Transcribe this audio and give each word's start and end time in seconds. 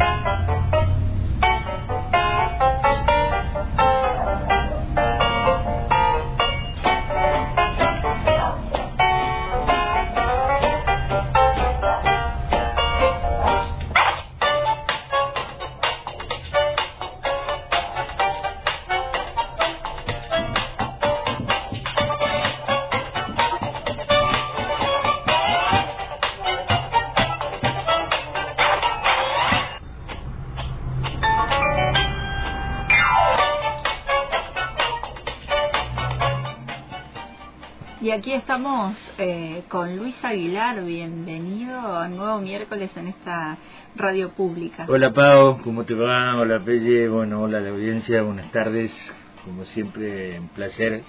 Thank 0.00 0.48
you. 0.48 0.49
Aquí 38.30 38.38
estamos 38.38 38.96
eh, 39.18 39.64
con 39.68 39.96
Luis 39.96 40.14
Aguilar, 40.22 40.84
bienvenido 40.84 41.96
a 41.96 42.06
nuevo 42.06 42.38
miércoles 42.38 42.88
en 42.94 43.08
esta 43.08 43.58
radio 43.96 44.30
pública. 44.30 44.86
Hola 44.88 45.12
Pau, 45.12 45.60
¿cómo 45.64 45.84
te 45.84 45.94
va? 45.94 46.36
Hola 46.36 46.60
Pelle, 46.60 47.08
bueno, 47.08 47.42
hola 47.42 47.58
la 47.58 47.70
audiencia, 47.70 48.22
buenas 48.22 48.52
tardes. 48.52 48.92
Como 49.44 49.64
siempre, 49.64 50.38
un 50.38 50.46
placer 50.50 51.02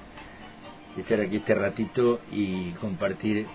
estar 0.98 1.20
aquí 1.20 1.36
este 1.36 1.54
ratito 1.54 2.22
y 2.32 2.72
compartir 2.82 3.46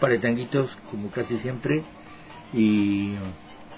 para 0.00 0.20
tanguitos, 0.20 0.76
como 0.90 1.08
casi 1.12 1.38
siempre, 1.38 1.84
y 2.52 3.14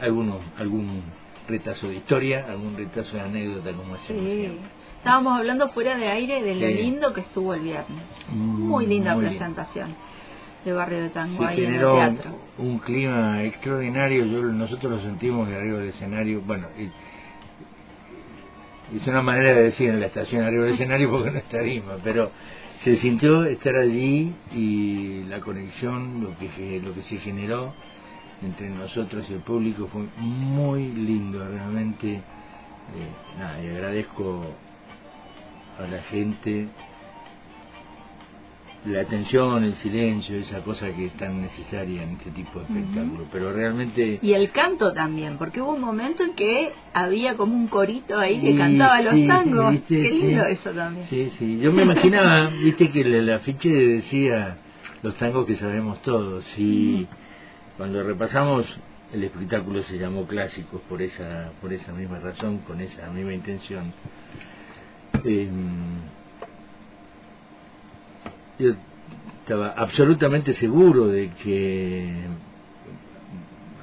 algunos, 0.01 0.41
algún 0.57 1.03
retazo 1.49 1.89
de 1.89 1.97
historia, 1.97 2.47
algún 2.49 2.77
retazo 2.77 3.17
de 3.17 3.21
anécdota, 3.23 3.73
como 3.73 3.95
hacemos 3.95 4.23
Sí. 4.25 4.37
siempre. 4.41 4.69
Estábamos 4.99 5.37
hablando 5.39 5.69
fuera 5.71 5.97
de 5.97 6.09
aire 6.09 6.43
de 6.43 6.55
lo 6.55 6.67
Sí. 6.69 6.75
lindo 6.75 7.13
que 7.13 7.23
estuvo 7.23 7.55
el 7.55 7.61
viernes. 7.61 8.05
Mm, 8.31 8.69
Muy 8.69 8.87
linda 8.87 9.15
muy 9.15 9.27
presentación 9.27 9.95
de 10.65 10.73
Barrio 10.73 11.01
de 11.03 11.09
Tango 11.11 11.45
ahí 11.45 11.59
en 11.59 11.65
el 11.65 11.71
generó 11.73 11.95
teatro. 11.95 12.39
un 12.59 12.79
clima 12.79 13.43
extraordinario, 13.43 14.25
yo, 14.27 14.43
nosotros 14.45 14.93
lo 14.93 15.01
sentimos 15.01 15.49
de 15.49 15.57
arriba 15.57 15.79
del 15.81 15.89
escenario, 15.89 16.41
bueno, 16.43 16.69
y, 16.79 16.89
es 18.97 19.07
una 19.07 19.23
manera 19.23 19.55
de 19.55 19.63
decir 19.65 19.89
en 19.91 20.01
la 20.01 20.07
estación 20.07 20.45
arriba 20.45 20.65
del 20.67 20.75
escenario 20.75 21.11
porque 21.11 21.31
no 21.31 21.39
es 21.39 21.45
tarima, 21.45 21.97
pero 22.05 22.31
se 22.81 22.97
sintió 22.97 23.45
estar 23.45 23.75
allí 23.75 24.33
y 24.55 25.25
la 25.25 25.41
conexión, 25.41 26.23
lo 26.23 26.37
que, 26.39 26.81
lo 26.81 26.93
que 26.95 27.03
se 27.03 27.17
generó 27.19 27.73
entre 28.43 28.69
nosotros 28.71 29.25
y 29.31 29.35
el 29.35 29.41
público 29.41 29.89
fue 29.93 30.03
muy 30.19 30.89
lindo, 30.93 31.47
realmente, 31.47 32.15
eh, 32.15 32.23
nada, 33.39 33.63
y 33.63 33.69
agradezco 33.69 34.45
a 35.79 35.87
la 35.87 36.03
gente 36.03 36.69
la 38.85 39.03
atención, 39.03 39.63
el 39.63 39.77
silencio, 39.77 40.37
esa 40.37 40.61
cosa 40.63 40.93
que 40.93 41.07
es 41.07 41.13
tan 41.13 41.41
necesaria 41.41 42.03
en 42.03 42.15
este 42.15 42.31
tipo 42.33 42.59
de 42.59 42.65
espectáculos. 42.65 43.29
Pero 43.31 43.53
realmente... 43.53 44.19
Y 44.21 44.33
el 44.33 44.51
canto 44.51 44.93
también, 44.93 45.39
porque 45.39 45.61
hubo 45.61 45.75
un 45.75 45.81
momento 45.81 46.25
en 46.25 46.35
que 46.35 46.73
había 46.93 47.37
como 47.37 47.55
un 47.55 47.69
corito 47.69 48.19
ahí 48.19 48.41
que 48.41 48.57
cantaba 48.57 49.01
los 49.03 49.15
sí, 49.15 49.27
tangos. 49.29 49.71
¿viste? 49.71 50.03
Qué 50.03 50.11
lindo 50.11 50.45
Sí. 50.47 50.51
eso 50.53 50.71
también. 50.71 51.07
Sí, 51.07 51.31
sí. 51.39 51.59
Yo 51.61 51.73
me 51.73 51.83
imaginaba, 51.83 52.49
viste 52.65 52.91
que 52.91 53.03
el, 53.03 53.15
el 53.15 53.31
afiche 53.33 53.69
decía 53.69 54.57
los 55.03 55.15
tangos 55.17 55.47
que 55.47 55.55
sabemos 55.55 56.03
todos. 56.03 56.45
Y 56.59 57.07
cuando 57.77 58.03
repasamos, 58.03 58.67
el 59.13 59.25
espectáculo 59.25 59.83
se 59.85 59.99
llamó 59.99 60.27
Clásicos 60.27 60.81
por 60.89 61.03
esa, 61.03 61.53
por 61.61 61.73
esa 61.73 61.93
misma 61.93 62.19
razón, 62.19 62.59
con 62.59 62.81
esa 62.81 63.09
misma 63.11 63.33
intención. 63.35 63.93
Em, 65.25 66.01
yo 68.59 68.75
estaba 69.43 69.69
absolutamente 69.77 70.55
seguro 70.55 71.07
de 71.09 71.31
que 71.43 72.13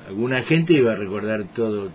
alguna 0.08 0.42
gente 0.44 0.74
iba 0.74 0.94
a 0.94 0.96
recordar 0.96 1.44
todos 1.56 1.92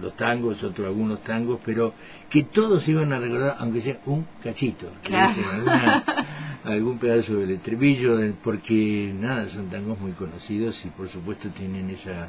los 0.00 0.16
tangos, 0.16 0.62
otros 0.62 0.86
algunos 0.86 1.22
tangos, 1.22 1.60
pero 1.64 1.94
que 2.30 2.44
todos 2.44 2.86
iban 2.88 3.12
a 3.12 3.18
recordar, 3.18 3.56
aunque 3.58 3.82
sea 3.82 3.98
un 4.06 4.26
cachito, 4.42 4.88
que 5.02 5.08
Claro. 5.10 5.34
dicen, 5.34 5.44
alguna- 5.50 6.04
algún 6.64 6.98
pedazo 6.98 7.34
del 7.36 7.50
estribillo, 7.52 8.16
de- 8.16 8.32
porque 8.44 9.12
nada, 9.18 9.48
son 9.50 9.68
tangos 9.70 9.98
muy 10.00 10.12
conocidos 10.12 10.82
y 10.84 10.88
por 10.90 11.08
supuesto 11.08 11.48
tienen 11.50 11.90
esa 11.90 12.28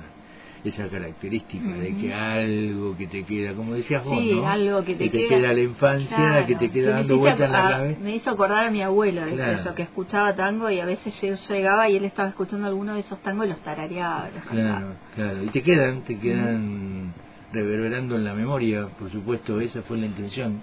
esa 0.66 0.88
característica 0.88 1.67
de 1.75 1.94
que 1.97 2.13
algo 2.13 2.95
que 2.95 3.07
te 3.07 3.23
queda, 3.25 3.53
como 3.53 3.73
decías 3.73 4.01
vos, 4.05 4.17
Sí, 4.17 4.31
¿no? 4.33 4.47
algo 4.47 4.81
que 4.85 4.95
te 4.95 5.09
te 5.09 5.17
queda- 5.27 5.27
queda 5.27 5.51
la 5.53 5.59
infancia, 5.59 6.16
Claro. 6.16 6.47
que 6.47 6.55
te 6.55 6.69
queda 6.69 6.88
me 6.91 6.93
dando 6.99 7.17
vueltas 7.17 7.45
en 7.47 7.51
la 7.51 7.69
cabeza. 7.69 7.99
Me 7.99 8.16
hizo 8.16 8.29
acordar 8.29 8.67
a 8.67 8.72
mi 8.72 8.81
abuelo, 8.81 9.22
¿viste? 9.25 9.35
Claro. 9.35 9.63
Yo 9.66 9.75
que 9.75 9.81
escuchaba 9.83 10.33
tango 10.35 10.72
y 10.72 10.79
a 10.79 10.85
veces 10.85 11.22
yo 11.22 11.35
llegaba 11.53 11.89
y 11.89 11.97
él 11.97 12.05
estaba 12.05 12.29
escuchando 12.29 12.66
alguno 12.66 12.93
de 12.93 13.01
esos 13.01 13.22
tangos 13.22 13.45
y 13.45 13.49
los 13.49 13.59
tarareaba. 13.59 14.29
los 14.33 14.41
cantaba. 14.45 14.77
Claro, 14.79 14.95
claro. 15.16 15.43
Y 15.43 15.47
te 15.49 15.63
quedan, 15.63 16.01
te 16.03 16.17
quedan 16.17 17.13
reverberando 17.51 18.16
en 18.16 18.23
la 18.23 18.33
memoria, 18.33 18.88
por 18.97 19.11
supuesto, 19.11 19.59
esa 19.59 19.81
fue 19.81 19.97
la 19.97 20.05
intención, 20.05 20.61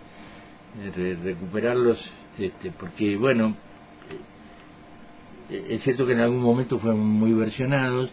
eh, 0.83 0.93
re- 0.97 1.17
recuperarlos, 1.17 2.01
este, 2.39 2.71
porque, 2.73 3.17
bueno, 3.17 3.57
eh, 5.51 5.67
es 5.71 5.83
cierto 5.83 6.07
que 6.07 6.13
en 6.13 6.21
algún 6.21 6.41
momento 6.41 6.79
fueron 6.79 7.01
muy 7.01 7.33
versionados, 7.33 8.11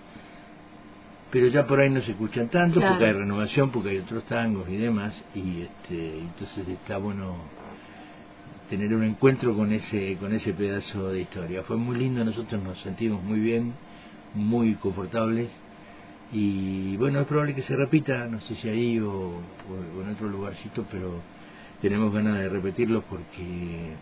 pero 1.31 1.47
ya 1.47 1.67
por 1.67 1.79
ahí 1.79 1.89
no 1.89 2.01
se 2.01 2.11
escuchan 2.11 2.49
tanto, 2.49 2.79
Claro. 2.79 2.93
porque 2.93 3.05
hay 3.05 3.13
renovación, 3.13 3.71
porque 3.71 3.89
hay 3.89 3.97
otros 3.99 4.23
tangos 4.25 4.67
y 4.69 4.77
demás, 4.77 5.13
y 5.35 5.61
este, 5.61 6.19
entonces 6.19 6.67
está 6.67 6.97
bueno 6.97 7.35
tener 8.69 8.93
un 8.93 9.03
encuentro 9.03 9.55
con 9.55 9.71
ese 9.71 10.17
con 10.19 10.33
ese 10.33 10.51
pedazo 10.53 11.09
de 11.09 11.21
historia. 11.21 11.63
Fue 11.63 11.77
muy 11.77 11.97
lindo, 11.97 12.23
nosotros 12.25 12.61
nos 12.61 12.77
sentimos 12.81 13.23
muy 13.23 13.39
bien, 13.39 13.73
muy 14.33 14.73
confortables 14.75 15.49
y 16.33 16.97
bueno, 16.97 17.21
es 17.21 17.27
probable 17.27 17.55
que 17.55 17.61
se 17.61 17.75
repita, 17.77 18.27
no 18.27 18.41
sé 18.41 18.55
si 18.55 18.67
ahí 18.67 18.99
o, 18.99 19.09
o- 19.11 19.41
o 19.97 20.01
en 20.01 20.09
otro 20.09 20.27
lugarcito, 20.27 20.85
pero 20.91 21.21
tenemos 21.81 22.13
ganas 22.13 22.37
de 22.39 22.49
repetirlo 22.49 23.01
porque 23.03 23.93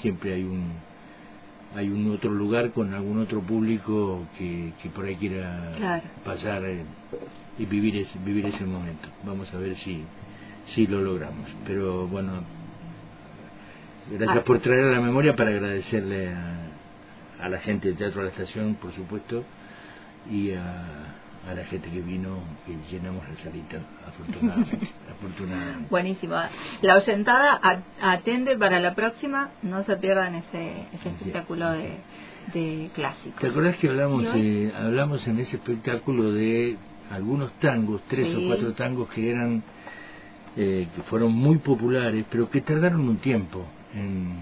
siempre 0.00 0.34
hay 0.34 0.42
un 0.44 0.72
hay 1.74 1.88
un 1.88 2.10
otro 2.10 2.30
lugar 2.30 2.72
con 2.72 2.92
algún 2.92 3.18
otro 3.20 3.40
público 3.40 4.26
que, 4.36 4.72
que 4.82 4.90
por 4.90 5.06
ahí 5.06 5.16
quiera 5.16 5.72
Claro. 5.78 6.02
pasar 6.22 6.62
eh, 6.64 6.84
y 7.58 7.64
vivir 7.64 7.96
ese, 7.96 8.18
vivir 8.18 8.44
ese 8.44 8.64
momento. 8.66 9.08
Vamos 9.24 9.52
a 9.54 9.56
ver 9.58 9.76
si, 9.76 10.04
si 10.74 10.86
lo 10.86 11.00
logramos. 11.00 11.48
Pero 11.66 12.06
bueno, 12.08 12.42
gracias 14.10 14.38
Ah. 14.38 14.44
por 14.44 14.58
traer 14.60 14.84
a 14.84 14.90
la 14.90 15.00
memoria 15.00 15.34
para 15.34 15.48
agradecerle 15.50 16.28
a, 16.28 16.56
a 17.40 17.48
la 17.48 17.58
gente 17.60 17.88
del 17.88 17.96
Teatro 17.96 18.20
de 18.20 18.26
la 18.26 18.32
Estación, 18.32 18.74
por 18.74 18.92
supuesto, 18.92 19.42
y 20.30 20.50
a, 20.52 20.84
a 21.48 21.54
la 21.54 21.64
gente 21.64 21.88
que 21.90 22.00
vino, 22.00 22.38
que 22.64 22.76
llenamos 22.90 23.28
la 23.28 23.36
salita, 23.36 23.78
afortunadamente. 24.06 24.88
afortunadamente. 25.10 25.86
Buenísimo. 25.90 26.34
La 26.82 26.96
oyentada 26.96 27.60
atende 28.00 28.56
para 28.56 28.78
la 28.80 28.94
próxima, 28.94 29.50
no 29.62 29.82
se 29.84 29.96
pierdan 29.96 30.36
ese, 30.36 30.86
ese 30.92 31.02
Sí. 31.02 31.08
espectáculo 31.18 31.70
de, 31.72 31.96
de 32.54 32.90
clásicos. 32.94 33.40
¿Te 33.40 33.48
acordás 33.48 33.76
que 33.76 33.88
hablamos 33.88 34.22
de, 34.34 34.72
hablamos 34.76 35.26
en 35.26 35.38
ese 35.40 35.56
espectáculo 35.56 36.32
de 36.32 36.76
algunos 37.10 37.52
tangos, 37.58 38.02
tres 38.08 38.28
Sí. 38.32 38.44
o 38.44 38.46
cuatro 38.46 38.72
tangos 38.74 39.08
que 39.10 39.30
eran 39.30 39.62
eh, 40.56 40.86
que 40.94 41.02
fueron 41.04 41.32
muy 41.32 41.58
populares, 41.58 42.24
pero 42.30 42.48
que 42.50 42.60
tardaron 42.60 43.08
un 43.08 43.16
tiempo 43.16 43.64
en, 43.94 44.34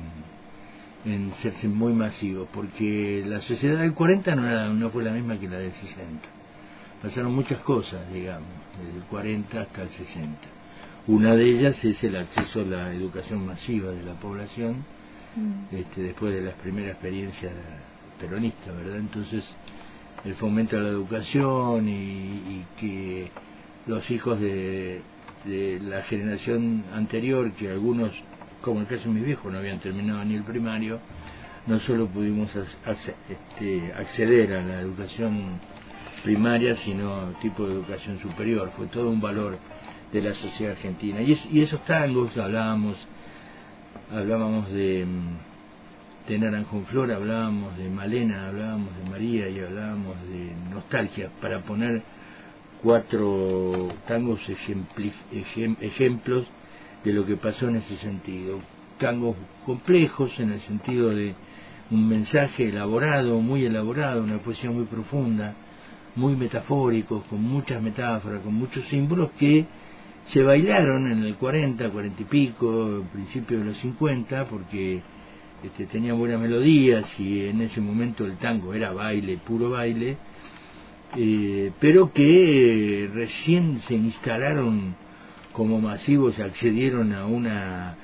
en 1.04 1.32
serse 1.36 1.68
muy 1.68 1.92
masivos, 1.92 2.48
porque 2.52 3.22
la 3.26 3.40
sociedad 3.42 3.78
del 3.78 3.94
40 3.94 4.34
no, 4.34 4.46
era, 4.46 4.68
no 4.68 4.90
fue 4.90 5.02
la 5.04 5.12
misma 5.12 5.38
que 5.38 5.48
la 5.48 5.58
del 5.58 5.72
60. 5.72 6.28
Pasaron 7.02 7.34
muchas 7.34 7.58
cosas, 7.60 8.00
digamos, 8.12 8.48
desde 8.78 8.98
el 8.98 9.04
40 9.04 9.60
hasta 9.60 9.82
el 9.82 9.90
60. 9.90 10.38
Una 11.06 11.34
de 11.34 11.44
ellas 11.48 11.82
es 11.84 12.02
el 12.04 12.16
acceso 12.16 12.60
a 12.60 12.64
la 12.64 12.92
educación 12.92 13.44
masiva 13.46 13.90
de 13.90 14.02
la 14.02 14.14
población, 14.14 14.84
Mm. 15.36 15.74
este, 15.76 16.02
después 16.02 16.34
de 16.34 16.42
las 16.42 16.54
primeras 16.54 16.90
experiencias 16.92 17.52
peronistas, 18.20 18.76
¿verdad? 18.76 18.98
Entonces, 18.98 19.44
el 20.24 20.34
fomento 20.34 20.76
a 20.76 20.80
la 20.80 20.88
educación 20.88 21.88
y, 21.88 21.92
y 21.92 22.66
que 22.78 23.30
los 23.86 24.10
hijos 24.10 24.40
de, 24.40 25.00
de 25.44 25.78
la 25.80 26.02
generación 26.02 26.84
anterior, 26.92 27.52
que 27.52 27.70
algunos, 27.70 28.10
como 28.60 28.80
el 28.80 28.86
caso 28.86 29.04
de 29.04 29.14
mis 29.14 29.24
viejos, 29.24 29.50
no 29.52 29.58
habían 29.58 29.78
terminado 29.78 30.22
ni 30.24 30.34
el 30.34 30.42
primario, 30.42 30.98
no 31.66 31.78
solo 31.80 32.08
pudimos 32.08 32.50
ac- 32.54 32.66
ac- 32.84 33.14
este, 33.28 33.92
acceder 33.94 34.52
a 34.54 34.62
la 34.62 34.80
educación 34.80 35.60
primaria, 36.22 36.76
sino 36.84 37.32
tipo 37.42 37.66
de 37.66 37.74
educación 37.74 38.18
superior. 38.20 38.70
Fue 38.76 38.86
todo 38.86 39.08
un 39.10 39.20
valor 39.20 39.58
de 40.12 40.22
la 40.22 40.34
sociedad 40.34 40.72
argentina. 40.72 41.22
Y, 41.22 41.32
es- 41.32 41.48
y 41.52 41.60
esos 41.62 41.84
tangos 41.84 42.36
hablábamos 42.36 42.96
hablábamos 44.12 44.70
de, 44.72 45.06
mm, 45.06 46.28
de 46.28 46.38
Naranjo 46.38 46.76
en 46.78 46.86
Flor, 46.86 47.12
hablábamos 47.12 47.76
de 47.78 47.88
Malena, 47.88 48.48
hablábamos 48.48 48.88
de 48.96 49.10
María 49.10 49.48
y 49.48 49.60
hablábamos 49.60 50.16
de 50.28 50.52
nostalgia, 50.74 51.30
para 51.40 51.60
poner 51.60 52.02
cuatro 52.82 53.88
tangos 54.06 54.40
ejemplos 54.48 56.46
de 57.04 57.12
lo 57.12 57.24
que 57.26 57.36
pasó 57.36 57.68
en 57.68 57.76
ese 57.76 57.96
sentido. 57.98 58.58
Tangos 58.98 59.36
complejos 59.64 60.32
en 60.38 60.50
el 60.52 60.60
sentido 60.62 61.10
de 61.10 61.34
un 61.90 62.08
mensaje 62.08 62.68
elaborado, 62.68 63.40
muy 63.40 63.64
elaborado, 63.64 64.22
una 64.22 64.38
poesía 64.38 64.70
muy 64.70 64.84
profunda, 64.84 65.54
muy 66.16 66.36
metafórico, 66.36 67.22
con 67.28 67.42
muchas 67.42 67.82
metáforas, 67.82 68.40
con 68.42 68.54
muchos 68.54 68.84
símbolos 68.86 69.30
que 69.38 69.66
se 70.26 70.42
bailaron 70.42 71.10
en 71.10 71.24
el 71.24 71.36
40, 71.36 71.90
40 71.90 72.22
y 72.22 72.24
pico, 72.24 73.04
principio 73.12 73.58
de 73.58 73.64
los 73.66 73.78
50, 73.78 74.44
porque 74.46 75.00
este, 75.62 75.86
tenían 75.86 76.18
buenas 76.18 76.40
melodías 76.40 77.04
y 77.18 77.46
en 77.46 77.60
ese 77.60 77.80
momento 77.80 78.24
el 78.24 78.36
tango 78.36 78.74
era 78.74 78.92
baile, 78.92 79.38
puro 79.38 79.70
baile, 79.70 80.16
eh, 81.16 81.72
pero 81.80 82.12
que 82.12 83.10
recién 83.12 83.80
se 83.88 83.94
instalaron 83.94 84.94
como 85.52 85.80
masivos, 85.80 86.38
accedieron 86.38 87.12
a 87.12 87.26
una 87.26 87.96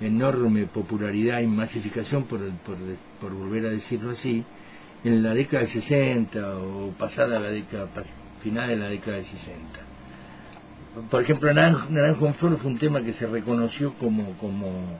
enorme 0.00 0.66
popularidad 0.66 1.40
y 1.40 1.46
masificación, 1.46 2.24
por, 2.24 2.40
por 3.20 3.34
volver 3.34 3.66
a 3.66 3.70
decirlo 3.70 4.10
así, 4.10 4.44
en 5.04 5.22
la 5.22 5.34
década 5.34 5.64
de 5.64 5.68
60 5.70 6.58
o 6.58 6.90
pasada 6.98 7.38
la 7.38 7.50
década, 7.50 7.86
final 8.42 8.68
de 8.68 8.76
la 8.76 8.88
década 8.88 9.18
de 9.18 9.24
60. 9.24 9.80
Por 11.10 11.22
ejemplo, 11.22 11.52
Naranjo, 11.52 12.26
en 12.26 12.34
Flor 12.34 12.58
fue 12.58 12.70
un 12.70 12.78
tema 12.78 13.02
que 13.02 13.12
se 13.14 13.26
reconoció 13.26 13.94
como, 13.94 14.32
como, 14.38 14.98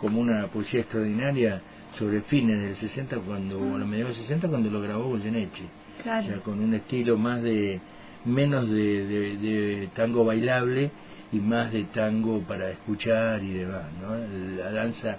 como 0.00 0.20
una 0.20 0.46
poesía 0.46 0.80
extraordinaria 0.80 1.60
sobre 1.98 2.22
fines 2.22 2.60
del 2.60 2.76
60, 2.76 3.18
cuando, 3.18 3.58
o 3.58 3.74
a 3.74 3.78
los 3.78 3.88
mediados 3.88 4.16
del 4.16 4.26
60, 4.26 4.48
cuando 4.48 4.70
lo 4.70 4.80
grabó 4.80 5.04
Goyeneche. 5.10 5.64
Claro. 6.02 6.26
O 6.26 6.28
sea, 6.28 6.38
con 6.38 6.60
un 6.60 6.74
estilo 6.74 7.18
más 7.18 7.42
de, 7.42 7.80
menos 8.24 8.68
de, 8.68 9.06
de, 9.06 9.36
de 9.36 9.88
tango 9.94 10.24
bailable 10.24 10.90
y 11.32 11.36
más 11.40 11.72
de 11.72 11.84
tango 11.84 12.40
para 12.40 12.70
escuchar 12.70 13.42
y 13.42 13.52
demás, 13.52 13.84
¿no? 14.00 14.16
La 14.56 14.70
danza 14.70 15.18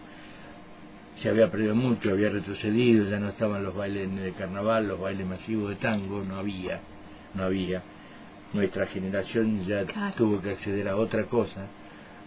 se 1.21 1.29
había 1.29 1.49
perdido 1.49 1.75
mucho, 1.75 2.11
había 2.11 2.29
retrocedido, 2.29 3.09
ya 3.09 3.19
no 3.19 3.29
estaban 3.29 3.63
los 3.63 3.75
bailes 3.75 4.13
de 4.15 4.33
carnaval, 4.33 4.87
los 4.87 4.99
bailes 4.99 5.25
masivos 5.25 5.69
de 5.69 5.75
tango, 5.77 6.23
no 6.23 6.37
había, 6.37 6.81
no 7.33 7.43
había. 7.43 7.81
Nuestra 8.53 8.87
generación 8.87 9.65
ya 9.65 9.85
tuvo 10.17 10.41
que 10.41 10.51
acceder 10.51 10.87
a 10.87 10.97
otra 10.97 11.25
cosa, 11.25 11.67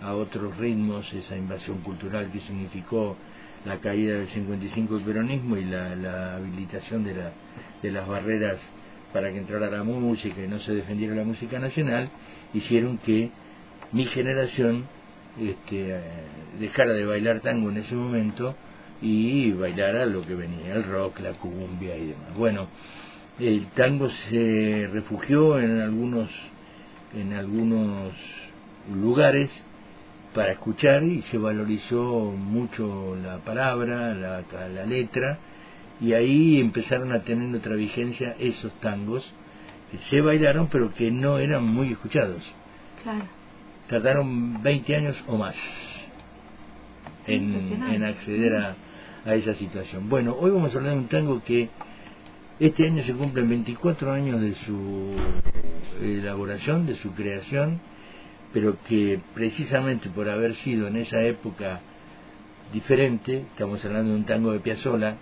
a 0.00 0.14
otros 0.14 0.56
ritmos, 0.56 1.12
esa 1.12 1.36
invasión 1.36 1.78
cultural 1.78 2.30
que 2.32 2.40
significó 2.40 3.16
la 3.64 3.78
caída 3.78 4.16
del 4.16 4.28
55 4.28 4.96
del 4.96 5.04
peronismo 5.04 5.56
y 5.56 5.64
la, 5.64 5.94
la 5.94 6.36
habilitación 6.36 7.04
de, 7.04 7.14
la, 7.14 7.32
de 7.82 7.90
las 7.90 8.06
barreras 8.06 8.58
para 9.12 9.30
que 9.30 9.38
entrara 9.38 9.70
la 9.70 9.82
música 9.82 10.42
y 10.42 10.48
no 10.48 10.58
se 10.60 10.74
defendiera 10.74 11.14
la 11.14 11.24
música 11.24 11.58
nacional, 11.58 12.10
hicieron 12.54 12.98
que 12.98 13.30
mi 13.92 14.04
generación 14.06 14.86
este, 15.40 16.00
dejara 16.58 16.92
de 16.92 17.04
bailar 17.04 17.40
tango 17.40 17.70
en 17.70 17.78
ese 17.78 17.94
momento 17.94 18.54
y 19.00 19.52
bailara 19.52 20.06
lo 20.06 20.22
que 20.26 20.34
venía, 20.34 20.74
el 20.74 20.84
rock, 20.84 21.20
la 21.20 21.32
cumbia 21.32 21.96
y 21.96 22.06
demás. 22.06 22.36
Bueno, 22.36 22.68
el 23.38 23.66
tango 23.68 24.08
se 24.30 24.88
refugió 24.92 25.58
en 25.60 25.80
algunos, 25.80 26.30
en 27.14 27.32
algunos 27.32 28.12
lugares 28.92 29.50
para 30.34 30.52
escuchar 30.52 31.04
y 31.04 31.22
se 31.22 31.38
valorizó 31.38 32.32
mucho 32.36 33.16
la 33.22 33.38
palabra, 33.38 34.14
la, 34.14 34.42
la 34.68 34.84
letra, 34.84 35.38
y 36.00 36.12
ahí 36.12 36.60
empezaron 36.60 37.12
a 37.12 37.22
tener 37.22 37.54
otra 37.54 37.74
vigencia 37.74 38.36
esos 38.38 38.72
tangos 38.80 39.28
que 39.90 39.98
se 40.10 40.20
bailaron 40.20 40.68
pero 40.68 40.92
que 40.94 41.10
no 41.10 41.38
eran 41.38 41.64
muy 41.64 41.92
escuchados. 41.92 42.42
Claro. 43.02 43.24
Tardaron 43.88 44.62
20 44.62 44.96
años 44.96 45.16
o 45.26 45.36
más 45.36 45.54
en, 47.26 47.82
en 47.90 48.04
acceder 48.04 48.54
a, 48.54 48.76
a 49.28 49.34
esa 49.34 49.54
situación. 49.54 50.08
Bueno, 50.08 50.34
hoy 50.40 50.50
vamos 50.50 50.74
a 50.74 50.78
hablar 50.78 50.94
de 50.94 51.00
un 51.00 51.08
tango 51.08 51.42
que 51.44 51.68
este 52.58 52.86
año 52.86 53.04
se 53.04 53.12
cumplen 53.12 53.48
24 53.48 54.10
años 54.10 54.40
de 54.40 54.54
su 54.54 55.12
elaboración, 56.02 56.86
de 56.86 56.96
su 56.96 57.12
creación, 57.12 57.78
pero 58.54 58.78
que 58.88 59.20
precisamente 59.34 60.08
por 60.08 60.30
haber 60.30 60.56
sido 60.56 60.86
en 60.88 60.96
esa 60.96 61.22
época 61.22 61.80
diferente, 62.72 63.44
estamos 63.52 63.84
hablando 63.84 64.12
de 64.12 64.16
un 64.16 64.24
tango 64.24 64.52
de 64.52 64.60
Piazzolla, 64.60 65.16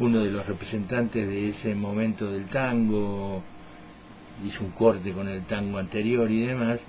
uno 0.00 0.24
de 0.24 0.30
los 0.32 0.44
representantes 0.44 1.28
de 1.28 1.50
ese 1.50 1.76
momento 1.76 2.32
del 2.32 2.46
tango, 2.46 3.44
hizo 4.44 4.64
un 4.64 4.72
corte 4.72 5.12
con 5.12 5.28
el 5.28 5.44
tango 5.44 5.78
anterior 5.78 6.28
y 6.28 6.46
demás, 6.46 6.80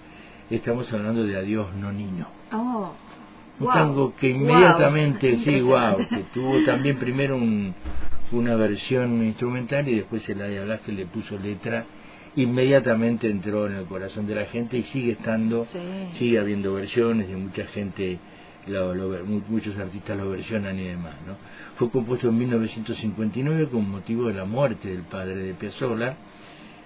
estamos 0.50 0.92
hablando 0.92 1.24
de 1.24 1.38
Adiós 1.38 1.72
Nonino. 1.75 2.28
Oh 2.51 2.94
un 3.59 3.67
tango 3.67 4.15
que 4.15 4.29
inmediatamente, 4.29 5.38
sí, 5.44 5.61
wow, 5.61 5.97
que 5.97 6.23
tuvo 6.33 6.63
también 6.65 6.97
primero 6.97 7.35
un, 7.35 7.73
una 8.31 8.55
versión 8.55 9.23
instrumental 9.23 9.88
y 9.88 9.95
después 9.95 10.27
el 10.27 10.79
que 10.85 10.91
le 10.91 11.05
puso 11.05 11.38
letra, 11.38 11.85
inmediatamente 12.35 13.29
entró 13.29 13.67
en 13.67 13.75
el 13.75 13.85
corazón 13.85 14.25
de 14.25 14.35
la 14.35 14.45
gente 14.45 14.77
y 14.77 14.83
sigue 14.83 15.13
estando, 15.13 15.67
sigue 16.17 16.39
habiendo 16.39 16.73
versiones 16.73 17.29
y 17.29 17.33
mucha 17.33 17.65
gente, 17.67 18.17
lo, 18.67 18.94
muchos 19.47 19.77
artistas 19.77 20.17
lo 20.17 20.29
versionan 20.31 20.79
y 20.79 20.85
demás. 20.85 21.15
¿no? 21.27 21.35
Fue 21.77 21.89
compuesto 21.91 22.29
en 22.29 22.38
1959 22.38 23.67
con 23.67 23.89
motivo 23.89 24.27
de 24.27 24.33
la 24.33 24.45
muerte 24.45 24.89
del 24.89 25.03
padre 25.03 25.35
de 25.35 25.53
Piazzolla 25.53 26.17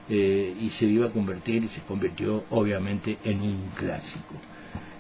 eh, 0.10 0.56
y 0.60 0.70
se 0.72 0.86
iba 0.86 1.08
a 1.08 1.12
convertir 1.12 1.64
y 1.64 1.70
se 1.70 1.82
convirtió 1.82 2.44
obviamente 2.50 3.18
en 3.24 3.42
un 3.42 3.70
clásico. 3.76 4.36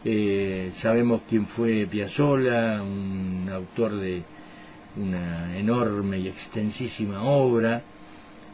Eh, 0.09 0.71
sabemos 0.81 1.23
quién 1.27 1.47
fue 1.47 1.85
Piazzolla, 1.85 2.81
un 2.81 3.49
autor 3.51 3.99
de 3.99 4.23
una 4.95 5.57
enorme 5.57 6.17
y 6.19 6.29
extensísima 6.29 7.23
obra, 7.23 7.81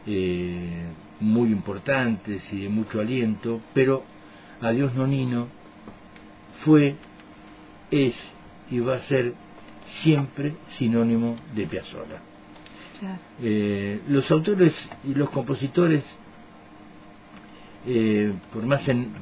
eh, 0.04 0.82
muy 1.20 1.52
importante 1.52 2.40
y 2.50 2.62
de 2.62 2.68
mucho 2.68 2.98
aliento, 2.98 3.60
pero 3.72 4.02
Adiós 4.62 4.94
Nonino 4.94 5.46
fue, 6.64 6.96
es 7.88 8.14
y 8.72 8.80
va 8.80 8.96
a 8.96 9.00
ser 9.02 9.34
siempre 10.02 10.54
sinónimo 10.76 11.36
de 11.54 11.66
Piazzolla. 11.68 12.20
Eh, 13.40 14.00
los 14.08 14.28
autores 14.32 14.72
y 15.04 15.14
los 15.14 15.30
compositores, 15.30 16.02
por 18.52 18.66
más 18.66 18.88
en, 18.88 19.12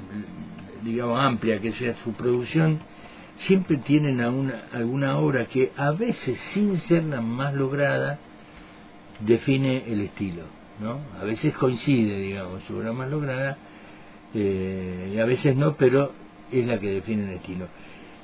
digamos, 0.83 1.19
amplia 1.19 1.61
que 1.61 1.73
sea 1.73 1.95
su 2.05 2.13
producción, 2.13 2.81
siempre 3.37 3.79
tienen 3.79 4.21
alguna 4.21 5.19
obra 5.19 5.47
que 5.47 5.73
a 5.77 5.93
veces, 5.93 6.39
sin 6.53 6.77
ser 6.79 7.05
la 7.05 7.21
más 7.21 7.55
lograda, 7.55 8.19
define 9.21 9.85
el 9.93 10.03
estilo, 10.03 10.43
¿no? 10.81 11.01
A 11.21 11.25
veces 11.25 11.55
coincide, 11.55 12.19
digamos, 12.21 12.63
su 12.65 12.77
obra 12.77 12.93
más 12.93 13.09
lograda, 13.09 13.57
eh, 14.35 15.13
y 15.15 15.19
a 15.19 15.25
veces 15.25 15.57
no, 15.57 15.77
pero 15.77 16.13
es 16.51 16.67
la 16.67 16.79
que 16.79 16.91
define 16.91 17.25
el 17.25 17.33
estilo. 17.37 17.67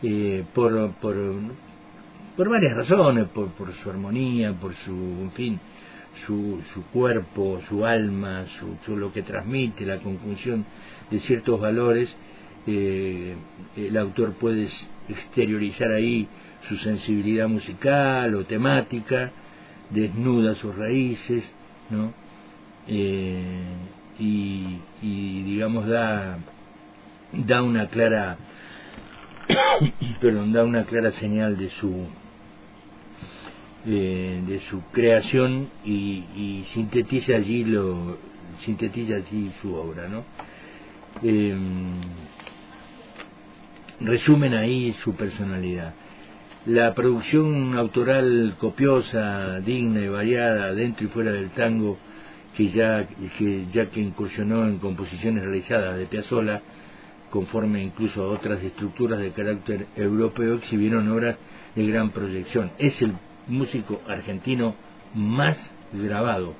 Eh, 0.02 0.44
por, 0.54 0.92
por, 0.94 1.16
por 2.36 2.48
varias 2.48 2.76
razones, 2.76 3.26
por, 3.28 3.48
por 3.48 3.72
su 3.72 3.90
armonía, 3.90 4.52
por 4.52 4.74
su, 4.74 5.30
fin, 5.34 5.58
su, 6.26 6.60
su 6.72 6.84
cuerpo, 6.86 7.60
su 7.68 7.84
alma, 7.84 8.46
su, 8.84 8.96
lo 8.96 9.12
que 9.12 9.22
transmite, 9.22 9.84
la 9.84 9.98
conjunción 9.98 10.64
de 11.10 11.20
ciertos 11.20 11.60
valores 11.60 12.14
eh, 12.70 13.34
el 13.76 13.96
autor 13.96 14.34
puede 14.34 14.68
exteriorizar 15.08 15.90
ahí 15.90 16.28
su 16.68 16.76
sensibilidad 16.76 17.48
musical 17.48 18.34
o 18.34 18.44
temática, 18.44 19.32
desnuda 19.88 20.54
sus 20.56 20.76
raíces, 20.76 21.44
¿no? 21.88 22.12
Eh, 22.86 23.62
y, 24.18 24.80
digamos 25.44 25.86
da 25.86 26.38
da 27.32 27.62
una 27.62 27.88
clara 27.88 28.36
perdón, 30.20 30.52
da 30.52 30.64
una 30.64 30.84
clara 30.84 31.12
señal 31.12 31.56
de 31.56 31.70
su 31.70 32.06
eh, 33.86 34.42
de 34.46 34.60
su 34.70 34.82
creación 34.92 35.68
y, 35.84 36.64
sintetiza 36.74 37.36
allí 37.36 37.64
lo 37.64 38.18
sintetiza 38.64 39.16
allí 39.16 39.52
su 39.62 39.74
obra 39.74 40.08
no 40.08 40.24
eh, 41.22 41.56
resumen 44.00 44.54
ahí 44.54 44.92
su 45.04 45.14
personalidad. 45.14 45.94
La 46.66 46.94
producción 46.94 47.76
autoral 47.76 48.56
copiosa, 48.58 49.60
digna 49.60 50.00
y 50.00 50.08
variada 50.08 50.74
dentro 50.74 51.06
y 51.06 51.08
fuera 51.08 51.32
del 51.32 51.50
tango, 51.50 51.98
que 52.56 52.70
ya 52.70 53.06
que, 53.06 54.00
incursionó 54.00 54.66
en 54.66 54.78
composiciones 54.78 55.44
realizadas 55.44 55.96
de 55.96 56.06
Piazzolla, 56.06 56.60
conforme 57.30 57.82
incluso 57.82 58.22
a 58.22 58.28
otras 58.28 58.62
estructuras 58.62 59.20
de 59.20 59.32
carácter 59.32 59.86
europeo, 59.96 60.56
exhibieron 60.56 61.08
obras 61.08 61.36
de 61.74 61.86
gran 61.86 62.10
proyección. 62.10 62.72
Es 62.78 63.00
el 63.02 63.12
músico 63.46 64.02
argentino 64.08 64.74
más 65.14 65.56
grabado 65.92 66.54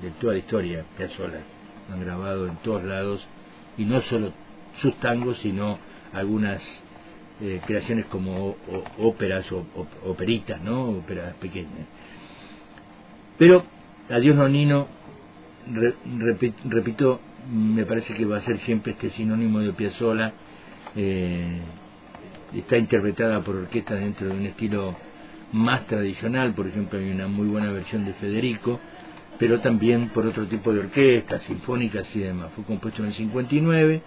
de, 0.00 0.10
toda 0.20 0.34
la 0.34 0.38
historia, 0.38 0.84
Piazzolla. 0.96 1.40
han 1.92 2.00
grabado 2.00 2.46
en 2.46 2.56
todos 2.58 2.84
lados, 2.84 3.26
y 3.76 3.84
no 3.84 4.00
solo 4.02 4.32
sus 4.80 4.94
tangos, 5.00 5.38
sino 5.38 5.78
algunas 6.12 6.62
eh, 7.40 7.60
creaciones 7.66 8.06
como 8.06 8.56
óperas 8.98 9.50
o, 9.52 9.64
operitas, 10.04 10.60
¿no? 10.60 10.90
Óperas 10.90 11.34
pequeñas. 11.34 11.86
Pero 13.38 13.64
Adiós 14.08 14.36
Nonino, 14.36 14.86
repito, 16.68 17.20
me 17.52 17.84
parece 17.84 18.14
que 18.14 18.24
va 18.24 18.36
a 18.36 18.40
ser 18.42 18.60
siempre 18.60 18.92
este 18.92 19.10
sinónimo 19.10 19.58
de 19.58 19.72
Piazzolla. 19.72 20.32
Eh, 20.94 21.58
está 22.54 22.76
interpretada 22.76 23.40
por 23.40 23.56
orquesta 23.56 23.96
dentro 23.96 24.28
de 24.28 24.32
un 24.32 24.46
estilo 24.46 24.94
más 25.52 25.86
tradicional, 25.86 26.54
por 26.54 26.68
ejemplo 26.68 27.00
hay 27.00 27.10
una 27.10 27.26
muy 27.26 27.48
buena 27.48 27.72
versión 27.72 28.04
de 28.04 28.12
Federico, 28.14 28.78
pero 29.40 29.60
también 29.60 30.10
por 30.10 30.24
otro 30.24 30.46
tipo 30.46 30.72
de 30.72 30.80
orquestas, 30.80 31.42
sinfónicas 31.42 32.06
y 32.14 32.20
demás. 32.20 32.52
Fue 32.54 32.62
compuesto 32.62 33.02
en 33.02 33.08
el 33.08 33.14
59, 33.14 34.02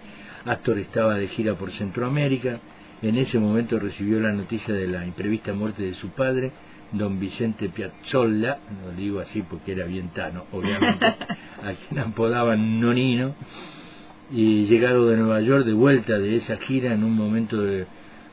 Astor 0.45 0.79
estaba 0.79 1.15
de 1.15 1.27
gira 1.27 1.55
por 1.55 1.71
Centroamérica, 1.71 2.59
en 3.01 3.17
ese 3.17 3.39
momento 3.39 3.79
recibió 3.79 4.19
la 4.19 4.33
noticia 4.33 4.73
de 4.73 4.87
la 4.87 5.05
imprevista 5.05 5.53
muerte 5.53 5.83
de 5.83 5.93
su 5.93 6.09
padre, 6.09 6.51
don 6.91 7.19
Vicente 7.19 7.69
Piazzolla, 7.69 8.59
lo 8.83 8.91
digo 8.91 9.19
así 9.19 9.41
porque 9.43 9.71
era 9.73 9.85
vientano, 9.85 10.45
obviamente, 10.51 11.05
a 11.63 11.73
quien 11.87 11.99
apodaban 11.99 12.79
Nonino, 12.79 13.35
y 14.31 14.65
llegado 14.65 15.07
de 15.07 15.17
Nueva 15.17 15.41
York 15.41 15.65
de 15.65 15.73
vuelta 15.73 16.17
de 16.19 16.37
esa 16.37 16.57
gira 16.57 16.93
en 16.93 17.03
un 17.03 17.15
momento 17.15 17.61
de 17.61 17.87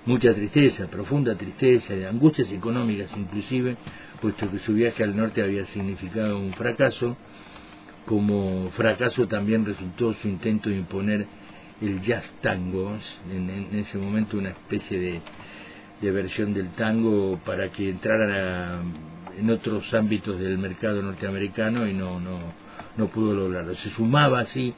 mucha 0.05 0.35
tristeza, 0.35 0.87
profunda 0.89 1.37
tristeza, 1.37 1.95
de 1.95 2.07
angustias 2.07 2.51
económicas 2.51 3.11
inclusive, 3.17 3.77
puesto 4.21 4.51
que 4.51 4.59
su 4.61 4.75
viaje 4.75 5.03
al 5.03 5.17
norte 5.17 5.43
había 5.43 5.67
significado 5.67 6.39
un 6.39 6.53
fracaso, 6.53 7.17
como 8.05 8.71
fracaso 8.77 9.27
también 9.27 9.65
resultó 9.65 10.15
su 10.15 10.29
intento 10.29 10.71
de 10.71 10.77
imponer 10.77 11.27
el 11.81 12.01
jazz 12.03 12.25
tango, 12.41 12.97
en, 13.31 13.69
ese 13.73 13.99
momento 13.99 14.39
una 14.39 14.51
especie 14.51 14.99
de, 14.99 15.21
de, 16.01 16.11
versión 16.11 16.55
del 16.55 16.71
tango 16.71 17.39
para 17.45 17.71
que 17.71 17.91
entrara 17.91 18.81
en 19.39 19.51
otros 19.51 19.93
ámbitos 19.93 20.39
del 20.39 20.59
mercado 20.59 21.03
norteamericano 21.03 21.87
y 21.87 21.93
no, 21.93 22.19
no, 22.19 22.39
no 22.97 23.09
pudo 23.09 23.35
lograrlo. 23.35 23.75
Se 23.77 23.91
sumaba 23.91 24.41
así 24.41 24.75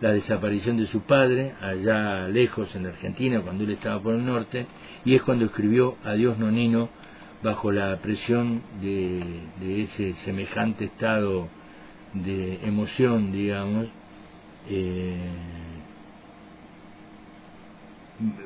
la 0.00 0.12
desaparición 0.12 0.76
de 0.76 0.86
su 0.88 1.02
padre, 1.02 1.54
allá 1.60 2.28
lejos 2.28 2.74
en 2.74 2.86
Argentina, 2.86 3.40
cuando 3.40 3.64
él 3.64 3.70
estaba 3.70 4.02
por 4.02 4.14
el 4.14 4.26
norte, 4.26 4.66
y 5.04 5.14
es 5.14 5.22
cuando 5.22 5.44
escribió 5.44 5.96
Adiós 6.04 6.38
Nonino, 6.38 6.88
bajo 7.42 7.72
la 7.72 7.96
presión 7.98 8.62
de, 8.80 9.22
de 9.60 9.82
ese 9.82 10.14
semejante 10.24 10.86
estado 10.86 11.48
de 12.14 12.60
emoción, 12.66 13.32
digamos, 13.32 13.86
eh, 14.68 15.16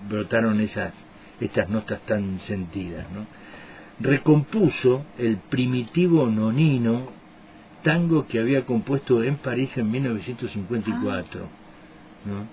brotaron 0.09 0.61
esas, 0.61 0.93
estas 1.41 1.69
notas 1.69 2.01
tan 2.03 2.39
sentidas. 2.41 3.07
¿no? 3.13 3.27
Recompuso 4.01 5.05
el 5.19 5.39
primitivo 5.39 6.27
nonino 6.29 7.11
tango 7.83 8.27
que 8.27 8.41
había 8.41 8.67
compuesto 8.67 9.23
en 9.23 9.37
París 9.37 9.71
en 9.77 9.91
1954. 9.91 11.41
¿no? 12.25 12.47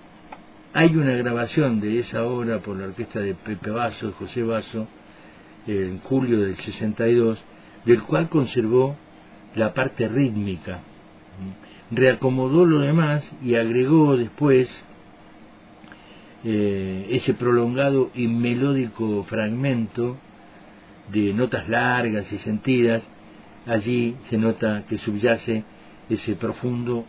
Hay 0.72 0.96
una 0.96 1.12
grabación 1.12 1.80
de 1.80 2.00
esa 2.00 2.24
obra 2.24 2.58
por 2.58 2.76
la 2.76 2.86
orquesta 2.86 3.20
de 3.20 3.34
Pepe 3.34 3.70
Basso, 3.70 4.12
José 4.18 4.42
Basso, 4.42 4.88
en 5.66 6.00
julio 6.00 6.40
del 6.40 6.56
62, 6.56 7.38
del 7.84 8.02
cual 8.02 8.28
conservó 8.28 8.96
la 9.54 9.72
parte 9.72 10.08
rítmica. 10.08 10.80
Reacomodó 11.90 12.66
lo 12.66 12.80
demás 12.80 13.24
y 13.42 13.54
agregó 13.54 14.16
después 14.16 14.68
eh, 16.44 17.06
ese 17.10 17.34
prolongado 17.34 18.10
y 18.14 18.28
melódico 18.28 19.24
fragmento 19.24 20.16
de 21.12 21.32
notas 21.32 21.68
largas 21.68 22.30
y 22.32 22.38
sentidas 22.38 23.02
allí 23.66 24.16
se 24.28 24.38
nota 24.38 24.84
que 24.88 24.98
subyace 24.98 25.64
ese 26.08 26.36
profundo, 26.36 27.06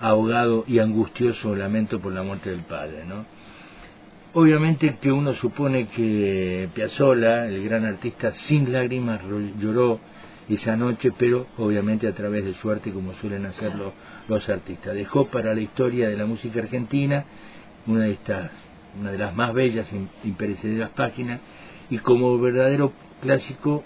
ahogado 0.00 0.64
y 0.66 0.78
angustioso 0.78 1.54
lamento 1.54 2.00
por 2.00 2.12
la 2.12 2.22
muerte 2.22 2.50
del 2.50 2.62
padre, 2.62 3.04
¿no? 3.06 3.24
Obviamente 4.34 4.96
que 5.00 5.12
uno 5.12 5.34
supone 5.34 5.88
que 5.88 6.68
Piazzolla, 6.74 7.46
el 7.46 7.62
gran 7.64 7.84
artista, 7.84 8.32
sin 8.48 8.72
lágrimas 8.72 9.20
lloró 9.60 10.00
esa 10.48 10.74
noche, 10.74 11.12
pero 11.16 11.46
obviamente 11.58 12.08
a 12.08 12.12
través 12.12 12.44
de 12.46 12.54
su 12.54 12.70
arte, 12.70 12.90
como 12.92 13.12
suelen 13.14 13.44
hacerlo 13.44 13.92
los 14.28 14.48
artistas. 14.48 14.94
Dejó 14.94 15.26
para 15.26 15.54
la 15.54 15.60
historia 15.60 16.08
de 16.08 16.16
la 16.16 16.24
música 16.24 16.60
argentina 16.60 17.26
una 17.86 18.04
de 18.04 18.12
estas, 18.12 18.50
una 18.98 19.12
de 19.12 19.18
las 19.18 19.34
más 19.34 19.52
bellas 19.54 19.90
e 19.92 20.28
imperecederas 20.28 20.90
páginas, 20.90 21.40
y 21.90 21.98
como 21.98 22.38
verdadero 22.38 22.92
clásico 23.20 23.84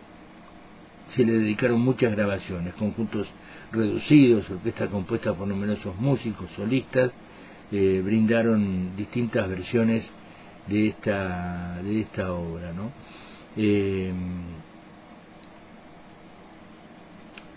se 1.14 1.24
le 1.24 1.32
dedicaron 1.32 1.80
muchas 1.80 2.12
grabaciones, 2.12 2.74
conjuntos 2.74 3.28
reducidos, 3.72 4.48
orquesta 4.50 4.88
compuesta 4.88 5.34
por 5.34 5.46
numerosos 5.46 5.96
músicos, 5.96 6.50
solistas, 6.56 7.12
eh, 7.72 8.00
brindaron 8.04 8.96
distintas 8.96 9.48
versiones 9.48 10.08
de 10.66 10.88
esta, 10.88 11.80
de 11.82 12.00
esta 12.00 12.32
obra. 12.32 12.72
¿no? 12.72 12.90
Eh, 13.56 14.12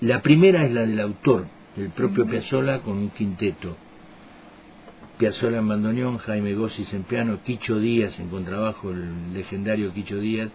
la 0.02 0.22
primera 0.22 0.64
es 0.64 0.72
la 0.72 0.82
del 0.82 1.00
autor, 1.00 1.48
el 1.78 1.90
propio 1.90 2.26
Piazzolla 2.26 2.80
con 2.80 2.98
un 2.98 3.10
quinteto. 3.10 3.76
Piazzolla 5.20 5.58
en 5.58 5.68
bandoneón, 5.68 6.18
Jaime 6.20 6.54
Gossis 6.54 6.94
en 6.94 7.04
piano, 7.04 7.40
Quicho 7.44 7.78
Díaz 7.78 8.18
en 8.22 8.30
contrabajo, 8.30 8.92
el 8.92 9.34
legendario 9.34 9.94
Quicho 9.94 10.18
Díaz, 10.18 10.50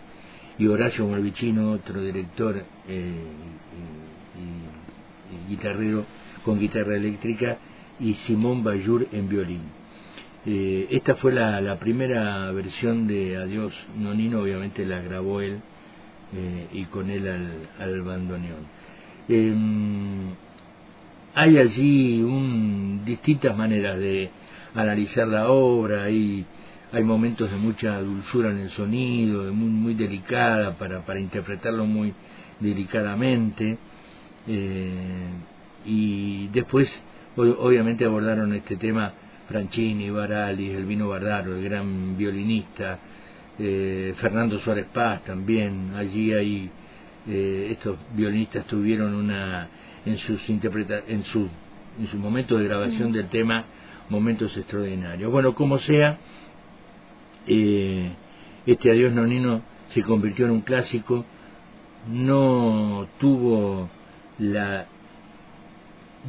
y 0.58 0.66
Horacio 0.66 1.06
Morvicino, 1.06 1.72
otro 1.72 2.00
director 2.00 2.64
eh, 2.88 3.12
y, 4.40 5.50
guitarrero 5.50 6.06
con 6.46 6.58
guitarra 6.58 6.96
eléctrica, 6.96 7.58
y 8.00 8.14
Simón 8.14 8.64
Bayur 8.64 9.06
en 9.12 9.28
violín. 9.28 9.60
Eh, 10.46 10.86
esta 10.92 11.16
fue 11.16 11.32
la, 11.34 11.78
primera 11.78 12.50
versión 12.52 13.06
de 13.06 13.36
Adiós 13.36 13.74
Nonino, 13.98 14.40
obviamente 14.40 14.86
la 14.86 15.02
grabó 15.02 15.42
él 15.42 15.60
eh, 16.34 16.68
y 16.72 16.84
con 16.84 17.10
él 17.10 17.28
al, 17.28 17.50
al 17.78 18.00
bandoneón. 18.00 18.66
Em, 19.28 20.30
hay 21.34 21.58
allí 21.58 22.22
un, 22.22 23.02
distintas 23.04 23.54
maneras 23.54 23.98
de 23.98 24.30
analizar 24.74 25.26
la 25.28 25.48
obra, 25.48 26.10
y 26.10 26.44
hay 26.92 27.02
momentos 27.02 27.50
de 27.50 27.56
mucha 27.56 28.00
dulzura 28.00 28.50
en 28.50 28.58
el 28.58 28.70
sonido, 28.70 29.44
de 29.44 29.50
muy, 29.52 29.68
muy 29.68 29.94
delicada 29.94 30.76
para, 30.76 31.04
para 31.04 31.20
interpretarlo 31.20 31.86
muy 31.86 32.12
delicadamente. 32.60 33.78
Eh, 34.46 35.28
y 35.86 36.48
después, 36.48 36.88
obviamente, 37.36 38.04
abordaron 38.04 38.52
este 38.54 38.76
tema 38.76 39.12
Franchini, 39.48 40.10
Barali, 40.10 40.70
Elvino 40.70 41.08
Bardaro, 41.08 41.56
el 41.56 41.64
gran 41.64 42.16
violinista, 42.16 42.98
eh, 43.58 44.14
Fernando 44.18 44.58
Suárez 44.60 44.86
Paz 44.92 45.22
también. 45.24 45.92
Allí 45.96 46.32
hay 46.32 46.70
eh, 47.26 47.68
estos 47.70 47.96
violinistas 48.14 48.66
tuvieron 48.66 49.14
una 49.14 49.68
en 50.04 50.18
sus 50.18 50.48
interpreta 50.50 51.00
en 51.08 51.24
su 51.24 51.48
en 51.98 52.06
su 52.08 52.18
momento 52.18 52.58
de 52.58 52.64
grabación 52.64 53.12
del 53.12 53.28
tema 53.28 53.64
momentos 54.08 54.56
extraordinarios. 54.56 55.30
Bueno, 55.30 55.54
como 55.54 55.78
sea, 55.78 56.18
eh, 57.46 58.12
este 58.66 58.90
Adiós 58.90 59.12
Nonino 59.12 59.62
se 59.88 60.02
convirtió 60.02 60.46
en 60.46 60.52
un 60.52 60.60
clásico, 60.62 61.24
no 62.08 63.06
tuvo 63.18 63.88
la 64.38 64.86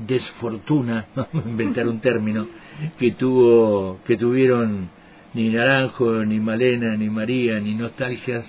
desfortuna, 0.07 1.05
inventar 1.33 1.87
un 1.87 1.99
término, 1.99 2.47
que 2.97 3.11
tuvo, 3.11 3.99
que 4.05 4.17
tuvieron 4.17 4.89
ni 5.33 5.49
Naranjo, 5.49 6.23
ni 6.25 6.39
Malena, 6.39 6.95
ni 6.95 7.09
María, 7.09 7.59
ni 7.59 7.75
Nostalgias, 7.75 8.45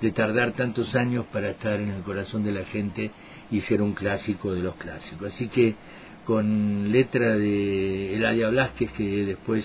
de 0.00 0.12
tardar 0.12 0.52
tantos 0.52 0.94
años 0.94 1.26
para 1.32 1.50
estar 1.50 1.78
en 1.80 1.90
el 1.90 2.02
corazón 2.02 2.42
de 2.42 2.52
la 2.52 2.64
gente 2.64 3.10
y 3.50 3.60
ser 3.62 3.82
un 3.82 3.92
clásico 3.92 4.54
de 4.54 4.62
los 4.62 4.76
clásicos. 4.76 5.34
Así 5.34 5.48
que 5.48 5.74
con 6.24 6.92
letra 6.92 7.36
de 7.36 8.16
Eladia 8.16 8.48
Blasquez, 8.48 8.90
que 8.92 9.24
después 9.26 9.64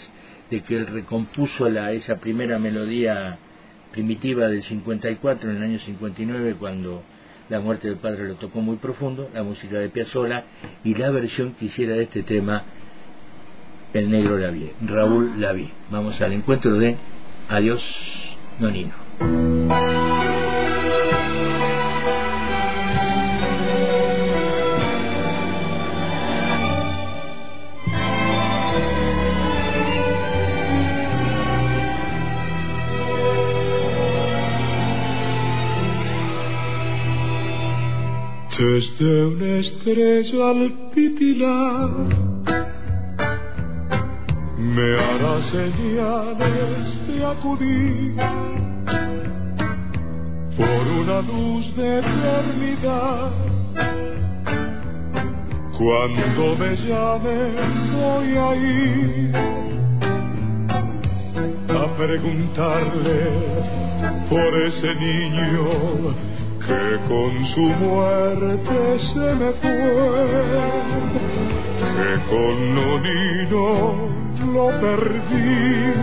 de 0.50 0.62
que 0.62 0.78
él 0.78 0.88
recompuso 0.88 1.70
la, 1.70 1.92
esa 1.92 2.18
primera 2.18 2.60
melodía 2.60 3.38
primitiva 3.92 4.48
del 4.48 4.64
54 4.64 5.50
en 5.50 5.58
el 5.58 5.64
año 5.64 5.80
59 5.80 6.56
cuando 6.60 7.04
la 7.50 7.60
muerte 7.60 7.88
del 7.88 7.98
padre 7.98 8.28
lo 8.28 8.36
tocó 8.36 8.60
muy 8.60 8.78
profundo, 8.78 9.30
la 9.34 9.44
música 9.44 9.78
de 9.78 9.90
Piazzolla 9.90 10.46
y 10.84 10.96
la 10.96 11.12
versión 11.12 11.54
que 11.54 11.66
hiciera 11.66 11.96
de 11.96 12.04
este 12.04 12.24
tema 12.24 12.64
el 13.94 14.12
negro 14.12 14.38
Lavie, 14.38 14.74
Raúl 14.86 15.40
Lavie. 15.40 15.70
Vamos 15.90 16.20
al 16.20 16.34
encuentro 16.34 16.74
de 16.76 16.98
Adiós 17.48 17.82
Nonino. 18.60 19.55
Desde 38.98 39.26
una 39.26 39.58
estrella 39.58 40.50
al 40.50 40.90
titilar 40.94 41.90
me 44.58 44.98
hará 44.98 45.42
señales 45.44 47.08
de 47.08 47.26
acudir 47.26 48.16
por 50.58 50.88
una 51.02 51.22
luz 51.22 51.76
de 51.76 52.00
eternidad. 52.00 53.32
Cuando 55.78 56.56
me 56.58 56.76
llame 56.78 57.38
voy 57.92 58.38
a 58.38 58.56
ir 58.56 59.36
a 61.70 61.98
preguntarle 61.98 63.20
por 64.30 64.62
ese 64.68 64.96
niño 64.96 66.35
que 66.68 67.00
con 67.08 67.46
su 67.48 67.62
muerte 67.62 69.00
se 69.00 69.36
me 69.36 69.52
fue, 69.62 70.26
que 71.96 72.12
con 72.30 72.56
Nonino 72.76 73.66
lo 74.54 74.68
perdí. 74.82 75.94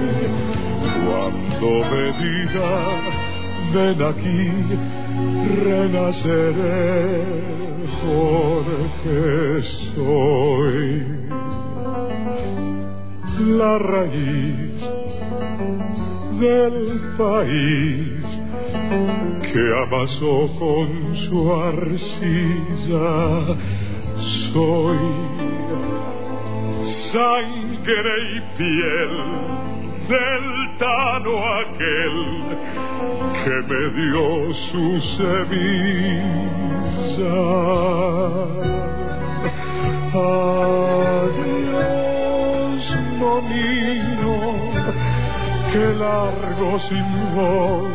Cuando 1.05 1.69
me 1.91 2.05
diga, 2.23 2.73
ven 3.75 4.01
aquí, 4.03 4.43
renaceré 5.65 7.53
porque 8.05 9.63
soy 9.95 10.83
la 13.57 13.79
raíz 13.79 14.77
del 16.41 16.77
país 17.19 18.23
que 19.53 19.65
amasó 19.83 20.49
con 20.59 20.89
su 21.29 21.53
arcilla. 21.53 23.11
Soy 24.53 24.99
sangre 27.13 28.15
y 28.35 28.41
piel 28.57 29.15
del 30.09 30.47
tano 30.79 31.35
aquel 31.61 32.17
que 33.45 33.57
me 33.69 33.83
dio 34.01 34.29
su 34.55 34.85
semilla. 35.17 36.43
Adiós, 40.15 41.73
que 45.73 45.95
largo 45.95 46.79
sin 46.81 47.35
vos 47.35 47.89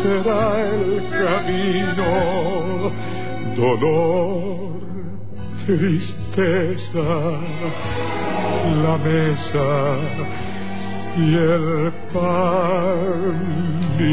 será 0.00 0.60
el 0.60 1.04
camino, 1.10 2.12
dolor, 3.56 4.80
tristeza, 5.66 7.10
la 8.84 8.96
mesa 8.98 9.70
y 11.16 11.34
el 11.34 11.92
pan 12.12 13.42
y 13.98 14.12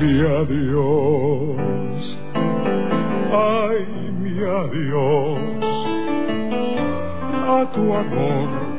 mi 0.00 0.14
adiós, 0.40 2.00
ay 3.32 3.80
mi 4.20 4.38
adiós, 4.38 5.40
a 7.48 7.72
tu 7.74 7.92
amor 7.92 8.70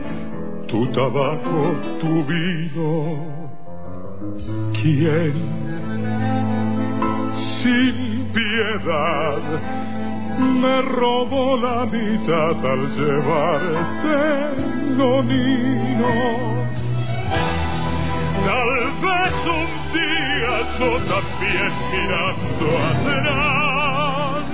tu 0.72 0.86
tabaco, 0.88 1.76
tu 2.00 2.24
vino, 2.24 3.31
¿Quién 4.82 5.34
sin 7.62 8.30
piedad 8.34 9.42
me 10.62 10.82
robó 10.82 11.58
la 11.58 11.86
mitad 11.86 12.66
al 12.66 12.90
llevarte 12.98 14.18
nonino. 14.98 16.12
Tal 18.46 18.74
vez 19.04 19.36
un 19.46 19.72
día 19.94 20.56
yo 20.80 20.92
también 21.12 21.74
mirando 21.92 22.68
atrás, 22.92 24.46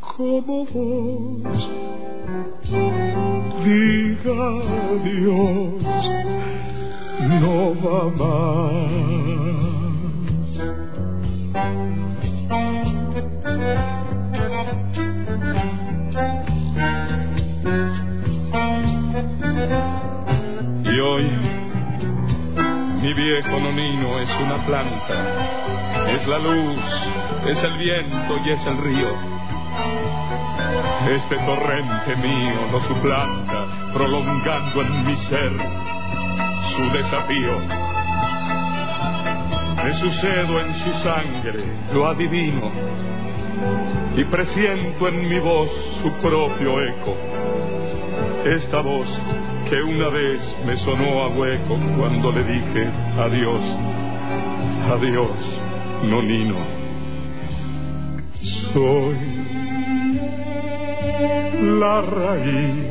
como 0.00 0.56
vos, 0.64 1.60
diga 3.64 4.42
adiós 4.90 6.37
no 7.28 7.74
va 7.82 8.10
más. 8.10 9.18
Y 20.84 21.00
hoy 21.00 21.30
mi 23.02 23.12
viejo 23.14 23.60
nonino 23.60 24.18
es 24.20 24.30
una 24.40 24.64
planta, 24.64 25.14
es 26.10 26.26
la 26.26 26.38
luz, 26.38 26.82
es 27.46 27.62
el 27.62 27.78
viento 27.78 28.38
y 28.44 28.50
es 28.50 28.66
el 28.66 28.78
río. 28.78 29.08
Este 31.10 31.36
torrente 31.36 32.16
mío 32.16 32.68
lo 32.72 32.80
suplanta, 32.80 33.92
prolongando 33.92 34.82
en 34.82 35.06
mi 35.06 35.16
ser 35.16 35.87
su 36.78 36.88
desafío. 36.90 37.58
Me 39.84 39.94
sucedo 39.94 40.60
en 40.60 40.74
su 40.74 40.92
sangre, 41.02 41.64
lo 41.92 42.06
adivino, 42.06 42.70
y 44.16 44.24
presiento 44.24 45.08
en 45.08 45.28
mi 45.28 45.40
voz 45.40 45.70
su 46.00 46.12
propio 46.20 46.80
eco. 46.80 47.16
Esta 48.44 48.80
voz 48.80 49.08
que 49.68 49.82
una 49.82 50.08
vez 50.08 50.56
me 50.64 50.76
sonó 50.76 51.24
a 51.24 51.28
hueco 51.28 51.76
cuando 51.98 52.30
le 52.30 52.44
dije 52.44 52.88
adiós, 53.18 53.60
adiós, 54.92 55.30
nonino. 56.04 56.56
Soy 58.72 59.16
la 61.80 62.00
raíz 62.02 62.87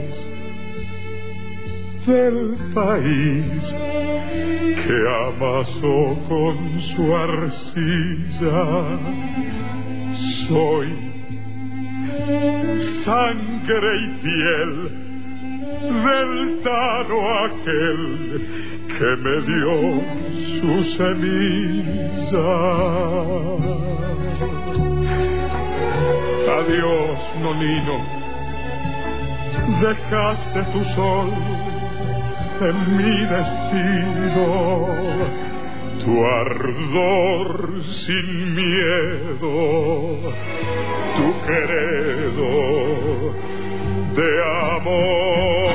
del 2.08 2.56
país 2.74 3.76
que 4.86 4.98
amasó 5.28 6.18
con 6.30 6.82
su 6.82 7.16
arcilla. 7.16 8.64
Soy 10.48 10.88
sangre 13.04 13.90
y 14.04 14.10
piel 14.24 14.72
del 16.06 16.60
tano 16.64 17.18
aquel 17.46 18.00
que 18.98 19.10
me 19.24 19.36
dio 19.52 19.76
su 20.60 20.74
semilla. 20.98 22.52
Adiós, 26.58 27.20
nonino, 27.42 27.98
dejaste 29.82 30.62
tu 30.72 30.82
sol 30.96 31.30
en 32.62 32.98
mi 32.98 33.26
destino, 33.26 34.48
tu 36.04 36.26
ardor 36.26 37.84
sin 37.84 38.56
miedo, 38.56 39.54
tu 41.18 41.28
queredo 41.46 42.52
de 44.16 44.30
amor 44.76 45.67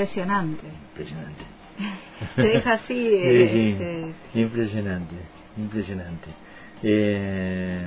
Impresionante. 0.00 0.66
Impresionante. 0.90 1.44
Te 2.36 2.42
deja 2.42 2.72
así. 2.74 2.94
Sí, 2.94 3.48
sí. 3.48 3.68
este, 3.70 4.14
Impresionante, 4.34 5.14
impresionante. 5.58 6.28
Eh, 6.82 7.86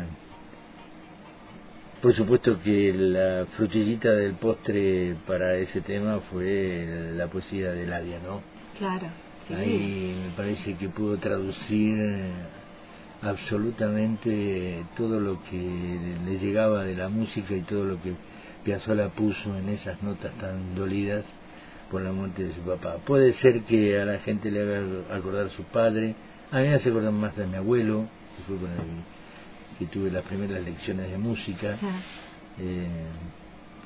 Por 2.02 2.14
supuesto 2.14 2.60
que 2.62 2.94
la 2.94 3.46
frutillita 3.58 4.12
del 4.12 4.34
postre 4.34 5.16
para 5.26 5.56
ese 5.56 5.82
tema 5.82 6.20
fue 6.32 7.14
la 7.16 7.28
poesía 7.28 7.72
de 7.72 7.88
Ladia, 7.88 8.20
¿no? 8.20 8.42
Claro. 8.78 9.08
Sí. 9.48 9.54
Ahí 9.56 10.16
me 10.28 10.36
parece 10.36 10.76
que 10.76 10.90
pudo 10.90 11.18
traducir 11.18 11.98
absolutamente 13.24 14.84
todo 14.98 15.20
lo 15.20 15.42
que 15.44 16.18
le 16.26 16.38
llegaba 16.40 16.84
de 16.84 16.96
la 16.96 17.10
música 17.10 17.56
y 17.56 17.62
todo 17.62 17.86
lo 17.86 18.02
que 18.02 18.14
Piazzolla 18.64 19.10
puso 19.10 19.58
en 19.58 19.70
esas 19.70 20.02
notas 20.04 20.32
tan 20.38 20.76
dolidas 20.76 21.26
por 21.94 22.02
la 22.02 22.12
muerte 22.12 22.44
de 22.44 22.56
su 22.56 22.62
papá. 22.62 22.98
Puede 23.06 23.34
ser 23.34 23.62
que 23.66 24.02
a 24.02 24.06
la 24.06 24.18
gente 24.18 24.50
le 24.50 24.62
haga 24.64 25.16
acordar 25.16 25.46
a 25.46 25.50
su 25.52 25.62
padre, 25.66 26.16
a 26.52 26.58
mí 26.58 26.64
me 26.64 26.74
hace 26.74 26.90
acordar 26.90 27.12
más 27.12 27.36
de 27.38 27.46
mi 27.46 27.56
abuelo, 27.56 28.08
que 28.36 28.44
fue 28.48 28.58
con 28.58 28.72
el 28.72 29.78
que 29.78 29.86
tuve 29.86 30.10
las 30.10 30.24
primeras 30.24 30.64
lecciones 30.64 31.12
de 31.12 31.18
música. 31.20 31.78
Eh, 32.60 32.88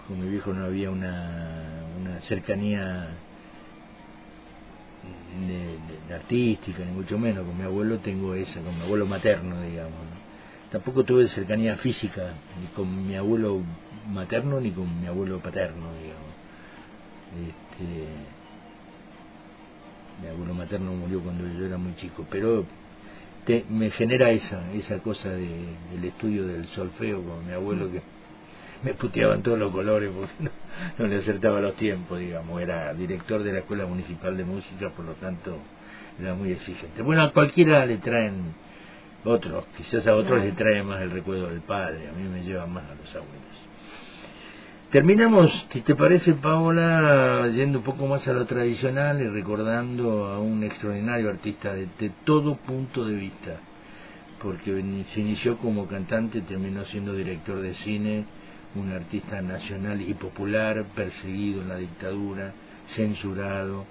con 0.08 0.22
mi 0.22 0.30
viejo 0.30 0.54
no 0.54 0.63
había 0.63 0.89
una, 0.89 1.84
una 2.00 2.22
cercanía 2.22 3.10
de, 6.08 6.13
artística, 6.15 6.86
ni 6.86 6.93
mucho 6.93 7.20
menos. 7.20 7.46
Con 7.46 7.58
mi 7.58 7.65
abuelo 7.65 8.00
tengo 8.00 8.36
esa, 8.36 8.62
con 8.62 8.74
mi 8.74 8.86
abuelo 8.86 9.06
materno, 9.06 9.62
digamos. 9.63 10.00
Tampoco 10.72 11.04
tuve 11.04 11.28
cercanía 11.28 11.76
física, 11.76 12.36
ni 12.62 12.67
con 12.67 13.06
mi 13.06 13.17
abuelo 13.17 13.62
materno 14.10 14.62
ni 14.62 14.72
con 14.72 15.02
mi 15.02 15.08
abuelo 15.08 15.39
paterno, 15.39 15.88
digamos. 16.02 16.37
Este, 17.36 18.08
mi 20.22 20.28
abuelo 20.28 20.54
materno 20.54 20.94
murió 20.94 21.22
cuando 21.22 21.48
yo 21.48 21.66
era 21.66 21.78
muy 21.78 21.96
chico, 21.96 22.26
pero 22.30 22.66
me 23.70 23.92
genera 23.92 24.32
esa 24.32 24.74
esa 24.74 25.00
cosa 25.00 25.30
de, 25.30 25.48
del 25.94 26.04
estudio 26.04 26.46
del 26.46 26.68
solfeo 26.68 27.24
con 27.24 27.48
mi 27.48 27.54
abuelo 27.54 27.90
que 27.90 28.02
me 28.84 28.94
puteaban 28.94 29.42
todos 29.42 29.58
los 29.58 29.72
colores 29.72 30.12
porque 30.13 30.52
no, 30.98 31.08
le 31.08 31.18
acertaba 31.18 31.60
los 31.62 31.76
tiempos, 31.76 32.20
digamos. 32.20 32.62
Era 32.62 32.94
director 32.94 33.42
de 33.44 33.54
la 33.54 33.60
Escuela 33.60 33.86
Municipal 33.86 34.36
de 34.38 34.44
Música, 34.44 34.92
por 34.96 35.06
lo 35.06 35.13
tanto 35.13 35.58
era 36.20 36.34
muy 36.34 36.52
exigente. 36.52 37.02
Bueno, 37.02 37.24
a 37.24 37.32
cualquiera 37.32 37.86
le 37.86 37.98
traen 37.98 38.54
otros, 39.24 39.66
quizás 39.78 40.06
a 40.08 40.16
otros 40.16 40.44
le 40.44 40.52
trae 40.52 40.84
más 40.84 41.02
el 41.02 41.12
recuerdo 41.12 41.48
del 41.50 41.62
padre, 41.62 42.08
a 42.08 42.12
mí 42.12 42.28
me 42.28 42.44
lleva 42.44 42.66
más 42.66 42.84
a 42.86 42.96
los 42.96 43.10
abuelos. 43.16 43.68
Terminamos, 44.91 45.52
si 45.73 45.82
te 45.82 45.95
parece, 45.95 46.34
Paola, 46.36 47.50
yendo 47.50 47.80
un 47.80 47.84
poco 47.84 48.08
más 48.08 48.26
a 48.26 48.32
lo 48.32 48.45
tradicional 48.45 49.21
y 49.21 49.28
recordando 49.28 50.28
a 50.28 50.39
un 50.39 50.63
extraordinario 50.63 51.30
artista 51.30 51.73
de, 51.73 51.89
de 52.00 52.10
todo 52.23 52.56
punto 52.56 53.04
de 53.04 53.15
vista, 53.15 53.60
porque 54.41 54.82
se 55.13 55.19
inició 55.19 55.58
como 55.58 55.88
cantante, 55.88 56.39
terminó 56.39 56.86
siendo 56.86 57.13
director 57.13 57.60
de 57.60 57.73
cine, 57.73 58.23
un 58.76 58.89
artista 58.93 59.41
nacional 59.41 60.00
y 60.00 60.13
popular, 60.13 60.86
perseguido 60.95 61.63
en 61.63 61.67
la 61.67 61.76
dictadura, 61.76 62.54
censurado 62.95 63.84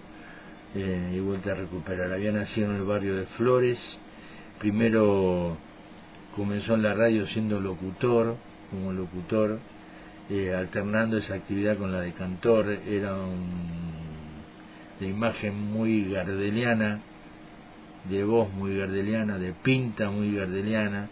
eh, 0.74 1.12
y 1.14 1.20
vuelta 1.20 1.52
a 1.52 1.56
recuperar. 1.56 2.11
Había 2.11 2.32
nacido 2.32 2.70
en 2.70 2.76
el 2.76 2.85
barrio 2.85 3.16
de 3.16 3.26
Flores, 3.37 3.78
primero 4.61 5.59
comenzó 6.35 6.74
en 6.74 6.85
la 6.85 6.94
radio 6.94 7.26
siendo 7.26 7.61
locutor, 7.61 8.37
como 8.70 8.94
locutor, 8.94 9.59
eh, 10.30 10.54
alternando 10.54 11.18
esa 11.18 11.34
actividad 11.34 11.76
con 11.76 11.92
la 11.92 12.00
de 12.00 12.12
cantor, 12.12 12.68
era 12.86 13.14
un, 13.14 13.46
de 15.00 15.08
imagen 15.08 15.54
muy 15.54 16.10
gardeliana, 16.10 17.00
de 18.08 18.24
voz 18.24 18.52
muy 18.52 18.76
gardeliana, 18.76 19.38
de 19.38 19.52
pinta 19.52 20.10
muy 20.10 20.34
gardeliana, 20.34 21.08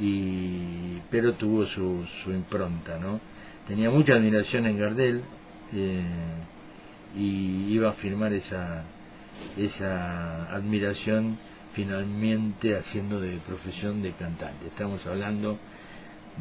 y 0.00 0.98
pero 1.10 1.34
tuvo 1.34 1.66
su, 1.66 2.04
su 2.24 2.32
impronta, 2.32 2.98
¿no? 2.98 3.20
Tenía 3.66 3.90
mucha 3.90 4.14
admiración 4.14 4.66
en 4.66 4.78
Gardel 4.78 5.22
eh, 5.72 6.02
y 7.16 7.72
iba 7.72 7.90
a 7.90 7.92
firmar 7.94 8.32
esa, 8.32 8.82
esa 9.56 10.54
admiración 10.54 11.38
finalmente 11.72 12.76
haciendo 12.76 13.20
de 13.20 13.38
profesión 13.46 14.02
de 14.02 14.12
cantante. 14.12 14.66
Estamos 14.66 15.04
hablando 15.06 15.58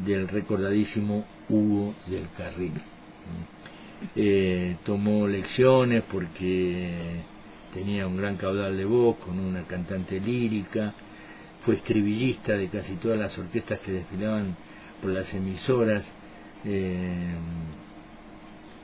del 0.06 0.27
recordadísimo 0.27 1.25
Hugo 1.49 1.93
del 2.08 2.27
Carril. 2.38 2.73
Eh, 4.15 4.77
tomó 4.84 5.27
lecciones 5.27 6.03
porque 6.12 7.21
tenía 7.73 8.06
un 8.08 8.17
gran 8.17 8.36
caudal 8.38 8.75
de 8.75 8.86
voz 8.86 9.17
con 9.17 9.39
una 9.39 9.63
cantante 9.63 10.19
lírica, 10.19 10.93
fue 11.65 11.75
escribillista 11.75 12.53
de 12.53 12.67
casi 12.67 12.95
todas 12.95 13.17
las 13.17 13.38
orquestas 13.38 13.79
que 13.79 13.93
desfilaban 13.93 14.56
por 15.01 15.12
las 15.12 15.34
emisoras 15.34 16.06
eh, 16.65 17.34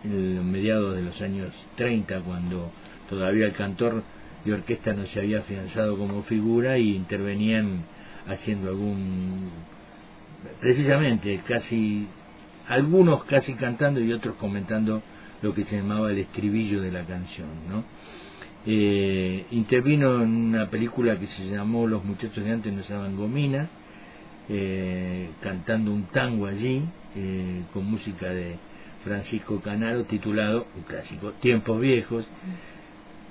en 0.04 0.52
mediados 0.52 0.96
de 0.96 1.02
los 1.02 1.22
años 1.22 1.54
30, 1.76 2.22
cuando 2.22 2.72
todavía 3.10 3.48
el 3.48 3.54
cantor 3.54 4.04
de 4.46 4.54
orquesta 4.54 4.94
no 4.94 5.06
se 5.08 5.20
había 5.20 5.40
afianzado 5.40 5.98
como 5.98 6.24
figura 6.24 6.78
y 6.78 6.96
intervenían 6.96 7.84
haciendo 8.28 8.70
algún 8.70 9.50
precisamente 10.60 11.42
casi 11.48 12.08
algunos 12.68 13.24
casi 13.26 13.56
cantando 13.56 14.00
y 14.00 14.14
otros 14.14 14.36
comentando 14.36 15.02
lo 15.42 15.54
que 15.54 15.64
se 15.66 15.78
llamaba 15.78 16.12
el 16.12 16.20
estribillo 16.20 16.82
de 16.82 16.92
la 16.92 17.04
canción, 17.06 17.48
¿no? 17.70 17.84
Eh, 18.66 19.46
intervino 19.52 20.22
en 20.22 20.30
una 20.30 20.70
película 20.70 21.18
que 21.18 21.28
se 21.28 21.46
llamó 21.46 21.88
Los 21.88 22.04
muchachos 22.04 22.44
de 22.44 22.52
antes 22.52 22.74
no 22.74 22.82
usaban 22.82 23.16
gomina, 23.16 23.70
eh, 24.50 25.30
cantando 25.42 25.92
un 25.92 26.04
tango 26.08 26.46
allí, 26.46 26.84
eh, 27.16 27.64
con 27.74 27.86
música 27.86 28.28
de 28.28 28.58
Francisco 29.04 29.62
Canaro, 29.62 30.04
titulado, 30.04 30.68
un 30.76 30.84
clásico, 30.84 31.32
Tiempos 31.40 31.80
Viejos. 31.80 32.28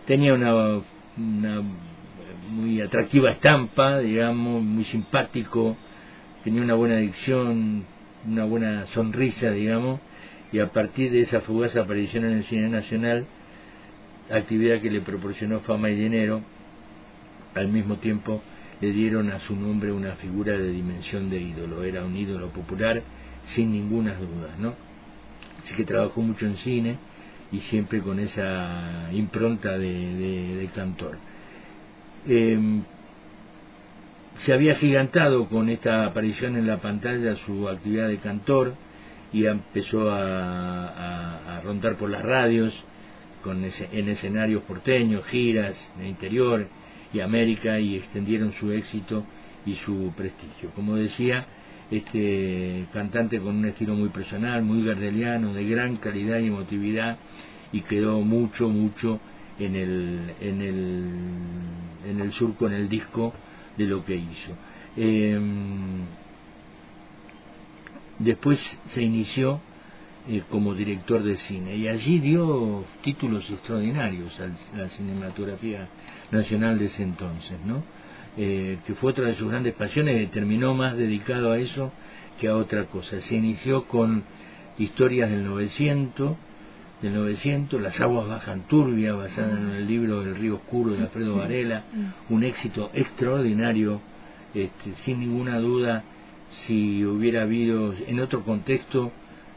Tenía 0.07 0.33
una, 0.33 0.81
una 1.17 1.63
muy 2.51 2.81
atractiva 2.81 3.31
estampa, 3.31 3.99
digamos, 3.99 4.63
muy 4.63 4.85
simpático, 4.85 5.77
tenía 6.49 6.63
una 6.63 6.77
buena 6.77 6.97
dicción, 6.97 7.85
una 8.27 8.45
buena 8.45 8.87
sonrisa, 8.95 9.51
digamos, 9.51 10.01
y 10.51 10.61
a 10.61 10.73
partir 10.73 11.13
de 11.13 11.21
esa 11.21 11.43
fugaz 11.43 11.77
aparición 11.77 12.25
en 12.25 12.39
el 12.39 12.45
cine 12.45 12.71
nacional, 12.71 13.27
actividad 14.31 14.81
que 14.81 14.91
le 14.91 15.03
proporcionó 15.03 15.61
fama 15.61 15.91
y 15.91 15.97
dinero, 15.97 16.41
al 17.55 17.69
mismo 17.69 17.97
tiempo 17.97 18.41
le 18.81 18.93
dieron 18.93 19.31
a 19.31 19.41
su 19.41 19.55
nombre 19.55 19.93
una 19.93 20.13
figura 20.13 20.57
de 20.57 20.73
dimensión 20.73 21.29
de 21.29 21.39
ídolo, 21.39 21.85
era 21.85 22.03
un 22.03 22.17
ídolo 22.17 22.49
popular 22.49 23.03
sin 23.55 23.71
ninguna 23.71 24.15
duda, 24.15 24.55
¿no? 24.59 24.73
Así 25.63 25.75
que 25.75 25.85
trabajó 25.85 26.23
mucho 26.23 26.47
en 26.47 26.57
cine 26.57 26.97
y 27.53 27.61
siempre 27.61 28.01
con 28.01 28.21
esa 28.21 29.11
impronta 29.13 29.77
de, 29.77 30.67
cantor. 30.75 31.19
Em, 32.27 32.85
se 34.45 34.53
había 34.53 34.77
gigantado 34.77 35.49
con 35.49 35.69
esta 35.69 36.07
aparición 36.07 36.57
en 36.57 36.67
la 36.67 36.79
pantalla 36.79 37.37
su 37.47 37.69
actividad 37.69 38.09
de 38.09 38.19
cantor 38.19 38.75
y 39.33 39.47
empezó 39.47 40.11
a, 40.11 41.61
rondar 41.65 41.97
por 41.97 42.09
las 42.09 42.23
radios 42.23 42.73
con 43.43 43.63
en 43.65 44.09
escenarios 44.09 44.63
porteños, 44.63 45.27
giras 45.27 45.75
en 45.97 46.03
el 46.03 46.09
interior 46.11 46.67
y 47.13 47.21
América 47.21 47.79
y 47.81 47.97
extendieron 47.97 48.53
su 48.55 48.71
éxito 48.73 49.25
y 49.67 49.75
su 49.75 50.13
prestigio. 50.17 50.71
Como 50.75 50.97
decía, 50.97 51.47
este 51.91 52.87
cantante 52.93 53.39
con 53.41 53.57
un 53.57 53.65
estilo 53.67 53.95
muy 53.95 54.09
personal, 54.11 54.63
muy 54.63 54.85
gardeliano, 54.85 55.53
de 55.53 55.65
gran 55.65 55.97
calidad 55.97 56.39
y 56.39 56.47
emotividad 56.47 57.19
y 57.73 57.83
quedó 57.83 58.21
mucho, 58.21 58.69
mucho 58.69 59.21
en 59.59 59.75
el, 59.75 60.21
en 60.41 60.63
el, 60.63 62.11
en 62.11 62.21
el 62.21 62.33
surco, 62.33 62.67
en 62.67 62.75
el 62.75 62.89
disco 62.89 63.35
de 63.79 63.87
lo 63.87 64.05
que 64.05 64.17
hizo. 64.17 64.53
Em, 64.97 66.05
después 68.19 68.61
se 68.87 69.03
inició 69.03 69.61
eh, 70.29 70.43
como 70.51 70.75
director 70.75 71.23
de 71.23 71.39
cine 71.39 71.77
y 71.77 71.89
allí 71.89 72.19
dio 72.19 72.85
títulos 73.03 73.49
extraordinarios 73.49 74.39
a 74.41 74.77
la 74.77 74.89
cinematografía 74.91 75.89
nacional 76.31 76.79
de 76.79 76.87
ese 76.87 77.03
entonces, 77.03 77.59
¿no? 77.65 77.83
Eh, 78.37 78.79
que 78.87 78.95
fue 78.95 79.13
otra 79.13 79.27
de 79.27 79.35
sus 79.35 79.49
grandes 79.49 79.75
pasiones 79.75 80.23
y 80.23 80.27
terminó 80.27 80.75
más 80.75 80.97
dedicado 80.97 81.53
a 81.53 81.59
eso 81.59 81.93
que 82.41 82.49
a 82.49 82.57
otra 82.57 82.85
cosa. 82.87 83.21
Se 83.23 83.35
inició 83.35 83.89
con 83.89 84.25
historias 84.79 85.31
del 85.31 85.45
900, 85.45 86.37
del 87.03 87.15
900, 87.15 87.81
Las 87.81 88.01
aguas 88.01 88.29
bajan 88.29 88.63
turbia, 88.67 89.15
basada 89.15 89.59
en 89.59 89.71
el 89.71 89.87
libro 89.87 90.23
El 90.23 90.37
río 90.37 90.57
oscuro 90.57 90.93
de 90.93 91.03
Alfredo 91.03 91.37
Varela, 91.37 91.85
un 92.29 92.43
éxito 92.43 92.91
extraordinario, 92.93 94.01
este, 94.55 94.95
sin 95.05 95.21
ninguna 95.21 95.59
duda, 95.59 96.05
si 96.67 97.05
hubiera 97.05 97.43
habido 97.43 97.95
en 98.07 98.21
otro 98.21 98.43
contexto, 98.43 99.13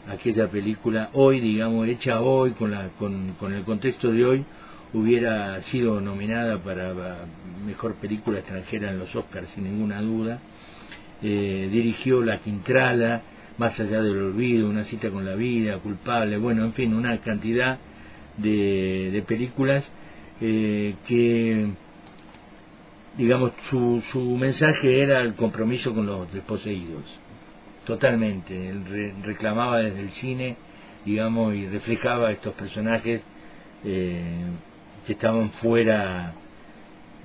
aquella 0.07 0.49
película 0.49 1.09
hoy, 1.13 1.39
digamos, 1.39 1.87
hecha 1.87 2.21
hoy, 2.21 2.51
con, 2.51 2.71
la, 2.71 2.89
con, 2.99 3.33
con 3.39 3.53
el 3.53 3.63
contexto 3.63 4.11
de 4.11 4.25
hoy, 4.25 4.45
hubiera 4.93 5.61
sido 5.63 6.01
nominada 6.01 6.57
para 6.61 7.25
mejor 7.65 7.95
película 7.95 8.39
extranjera 8.39 8.91
en 8.91 8.99
los 8.99 9.15
Oscars, 9.15 9.49
sin 9.51 9.63
ninguna 9.63 10.01
duda. 10.01 10.39
Eh, 11.23 11.69
dirigió 11.71 12.23
La 12.23 12.39
Quintrala, 12.39 13.21
más 13.57 13.79
allá 13.79 14.01
del 14.01 14.17
olvido, 14.17 14.69
una 14.69 14.85
cita 14.85 15.09
con 15.09 15.25
la 15.25 15.35
vida, 15.35 15.77
culpable, 15.79 16.37
bueno, 16.37 16.65
en 16.65 16.73
fin, 16.73 16.93
una 16.93 17.19
cantidad 17.21 17.79
de, 18.37 19.09
de 19.11 19.21
películas 19.23 19.83
eh, 20.39 20.95
que, 21.07 21.67
digamos, 23.17 23.51
su, 23.69 24.01
su 24.11 24.21
mensaje 24.37 25.01
era 25.01 25.21
el 25.21 25.35
compromiso 25.35 25.93
con 25.93 26.05
los 26.05 26.31
desposeídos, 26.33 27.03
totalmente. 27.85 28.69
Él 28.69 29.13
reclamaba 29.23 29.79
desde 29.79 30.01
el 30.01 30.11
cine, 30.11 30.55
digamos, 31.05 31.53
y 31.55 31.67
reflejaba 31.67 32.29
a 32.29 32.31
estos 32.31 32.53
personajes 32.53 33.23
eh, 33.83 34.45
que 35.05 35.13
estaban 35.13 35.51
fuera 35.61 36.33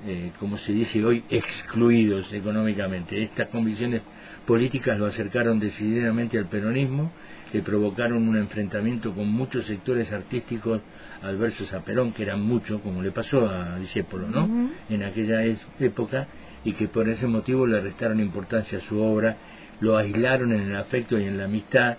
eh, 0.04 0.30
como 0.38 0.58
se 0.58 0.72
dice 0.72 1.02
hoy, 1.04 1.24
excluidos 1.30 2.30
económicamente. 2.32 3.22
Estas 3.22 3.48
convicciones 3.48 4.02
políticas 4.46 4.98
lo 4.98 5.06
acercaron 5.06 5.58
decididamente 5.60 6.38
al 6.38 6.46
peronismo, 6.46 7.12
le 7.52 7.62
provocaron 7.62 8.28
un 8.28 8.36
enfrentamiento 8.36 9.14
con 9.14 9.28
muchos 9.28 9.66
sectores 9.66 10.12
artísticos 10.12 10.80
adversos 11.22 11.72
a 11.72 11.80
Perón, 11.80 12.12
que 12.12 12.22
eran 12.22 12.40
muchos, 12.42 12.80
como 12.80 13.02
le 13.02 13.10
pasó 13.10 13.48
a 13.48 13.78
Discépolo, 13.78 14.28
¿no? 14.28 14.70
En 14.88 15.02
aquella 15.02 15.44
época, 15.44 16.28
y 16.64 16.72
que 16.72 16.88
por 16.88 17.08
ese 17.08 17.26
motivo 17.26 17.66
le 17.66 17.80
restaron 17.80 18.20
importancia 18.20 18.78
a 18.78 18.82
su 18.82 19.00
obra, 19.00 19.36
lo 19.80 19.96
aislaron 19.96 20.52
en 20.52 20.62
el 20.62 20.76
afecto 20.76 21.18
y 21.18 21.24
en 21.24 21.38
la 21.38 21.44
amistad, 21.44 21.96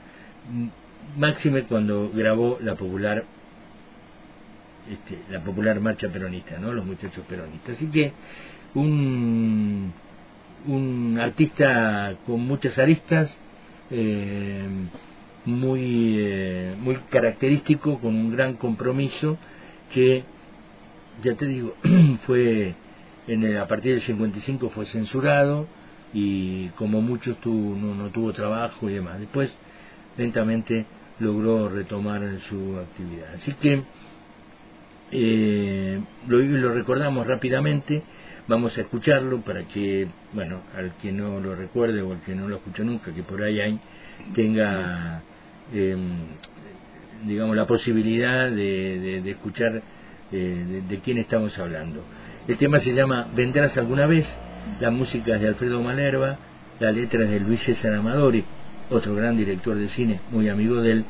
máxime 1.18 1.64
cuando 1.64 2.12
grabó 2.14 2.60
la 2.62 2.76
popular 2.76 3.24
este, 4.90 5.20
la 5.30 5.44
popular 5.44 5.82
marcha 5.82 6.08
peronista, 6.08 6.58
¿no? 6.60 6.72
Los 6.72 6.86
muchachos 6.86 7.26
peronistas. 7.28 7.76
Así 7.76 7.88
que 7.88 8.14
un, 8.74 9.92
un 10.66 11.18
artista 11.20 12.18
con 12.26 12.42
muchas 12.42 12.78
aristas, 12.78 13.36
eh, 13.92 14.66
muy, 15.46 16.16
eh, 16.18 16.76
muy 16.80 16.96
característico, 17.10 18.00
con 18.00 18.16
un 18.16 18.32
gran 18.32 18.56
compromiso, 18.56 19.38
que, 19.94 20.24
ya 21.24 21.36
te 21.36 21.46
digo, 21.46 21.76
fue 22.26 22.76
en 23.28 23.58
a 23.58 23.68
partir 23.68 23.94
del 23.94 24.04
55 24.04 24.70
fue 24.70 24.86
censurado 24.86 25.68
y 26.14 26.70
como 26.70 27.02
muchos 27.02 27.40
tuvo, 27.42 27.76
no, 27.76 27.94
no 27.94 28.10
tuvo 28.10 28.34
trabajo 28.34 28.90
y 28.90 28.94
demás. 28.94 29.20
Después, 29.20 29.52
lentamente, 30.18 30.86
logró 31.20 31.70
retomar 31.70 32.22
su 32.50 32.78
actividad. 32.78 33.34
Así 33.34 33.54
que 33.54 33.84
eh, 35.12 36.02
lo, 36.28 36.40
lo 36.40 36.74
recordamos 36.74 37.28
rápidamente, 37.28 38.04
vamos 38.48 38.78
a 38.78 38.82
escucharlo 38.82 39.42
para 39.42 39.64
que, 39.64 40.08
bueno, 40.34 40.62
al 40.76 40.94
que 40.98 41.12
no 41.12 41.40
lo 41.40 41.56
recuerde 41.56 42.02
o 42.02 42.14
al 42.14 42.22
que 42.22 42.36
no 42.36 42.48
lo 42.48 42.58
escuchó 42.58 42.84
nunca, 42.84 43.14
que 43.14 43.24
por 43.24 43.42
ahí 43.42 43.60
hay, 43.60 43.80
tenga, 44.34 45.22
em, 45.74 46.10
digamos, 47.26 47.56
la 47.56 47.68
posibilidad 47.68 48.50
de, 48.50 49.22
de, 49.24 49.32
escuchar 49.32 49.82
eh, 50.32 50.84
de, 50.88 51.00
quién 51.00 51.18
estamos 51.18 51.58
hablando. 51.58 52.04
El 52.48 52.58
tema 52.58 52.80
se 52.80 52.94
llama 52.94 53.28
Vendrás 53.36 53.76
alguna 53.78 54.06
vez, 54.08 54.26
la 54.80 54.92
música 54.92 55.36
es 55.36 55.42
de 55.42 55.48
Alfredo 55.50 55.82
Malerva, 55.82 56.38
la 56.80 56.92
letra 56.92 57.26
de 57.26 57.40
Luis 57.40 57.62
César 57.64 57.94
Amadori, 57.94 58.46
otro 58.90 59.16
gran 59.16 59.36
director 59.36 59.76
de 59.76 59.90
cine, 59.90 60.22
muy 60.32 60.48
amigo 60.48 60.82
de 60.82 60.92
él, 60.92 61.06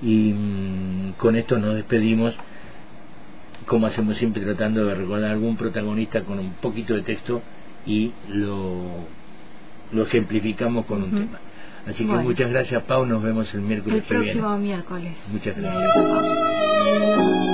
y 0.00 0.32
mm, 0.32 1.12
con 1.18 1.36
esto 1.36 1.58
nos 1.58 1.74
despedimos 1.74 2.34
como 3.68 3.86
hacemos 3.86 4.16
siempre 4.16 4.42
tratando 4.42 4.84
de 4.84 4.94
recordar 4.94 5.30
algún 5.30 5.56
protagonista 5.56 6.22
con 6.22 6.40
un 6.40 6.54
poquito 6.54 6.94
de 6.94 7.02
texto 7.02 7.42
y 7.86 8.12
lo, 8.28 9.06
lo 9.92 10.02
ejemplificamos 10.02 10.86
con 10.86 11.04
un 11.04 11.10
tema. 11.10 11.38
Así 11.86 12.04
que 12.04 12.12
muchas 12.12 12.50
gracias, 12.50 12.82
Pau. 12.82 13.06
Nos 13.06 13.22
vemos 13.22 13.52
el 13.54 13.60
miércoles 13.60 13.98
el 13.98 14.04
próximo 14.04 14.58
miércoles. 14.58 15.16
Muchas 15.30 15.56
gracias. 15.56 17.47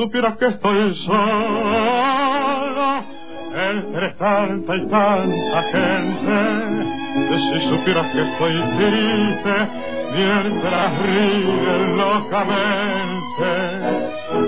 Supieras 0.00 0.36
que 0.38 0.46
estoy 0.46 0.94
solo 1.04 1.20
entre 3.54 4.08
tanta 4.12 4.76
y 4.76 4.86
tanta 4.86 5.62
gente, 5.72 6.38
si 7.36 7.68
supieras 7.68 8.06
que 8.10 8.22
estoy 8.22 8.54
triste 8.78 9.68
mientras 10.14 11.02
ríe 11.02 11.96
locamente, 11.96 13.50